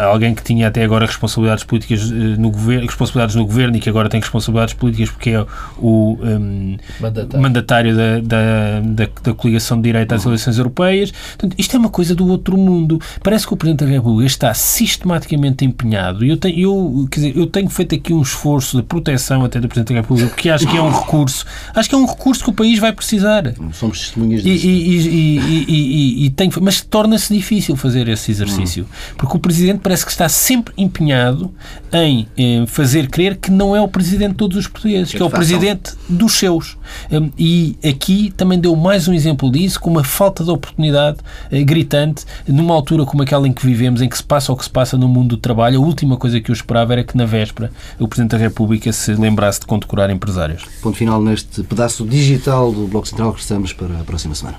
[0.10, 4.10] alguém que tinha até agora responsabilidades políticas no governo, responsabilidades no governo e que agora
[4.10, 5.46] tem responsabilidades políticas porque é
[5.78, 10.32] o um, mandatário, mandatário da, da, da, da, coligação de direita às uhum.
[10.32, 11.12] eleições europeias.
[11.12, 12.87] Portanto, isto é uma coisa do outro mundo.
[13.24, 17.38] Parece que o Presidente da República está sistematicamente empenhado, e eu tenho, eu, quer dizer,
[17.38, 20.68] eu tenho feito aqui um esforço de proteção até do Presidente da República, porque acho
[20.68, 23.54] que é um recurso, acho que é um recurso que o país vai precisar.
[23.74, 24.66] Somos testemunhas disso.
[24.66, 29.16] E, e, e, e tem, mas torna-se difícil fazer esse exercício, hum.
[29.18, 31.54] porque o Presidente parece que está sempre empenhado
[31.92, 35.26] em, em, fazer crer que não é o Presidente de todos os portugueses, que é
[35.26, 36.78] o Presidente dos seus.
[37.12, 41.18] Um, e aqui também deu mais um exemplo disso, com uma falta de oportunidade
[41.52, 44.64] uh, gritante, numa altura como aquela em que vivemos, em que se passa o que
[44.64, 47.26] se passa no mundo do trabalho, a última coisa que eu esperava era que na
[47.26, 50.64] véspera o Presidente da República se lembrasse de condecorar empresários.
[50.82, 54.58] Ponto final neste pedaço digital do Bloco Central que estamos para a próxima semana.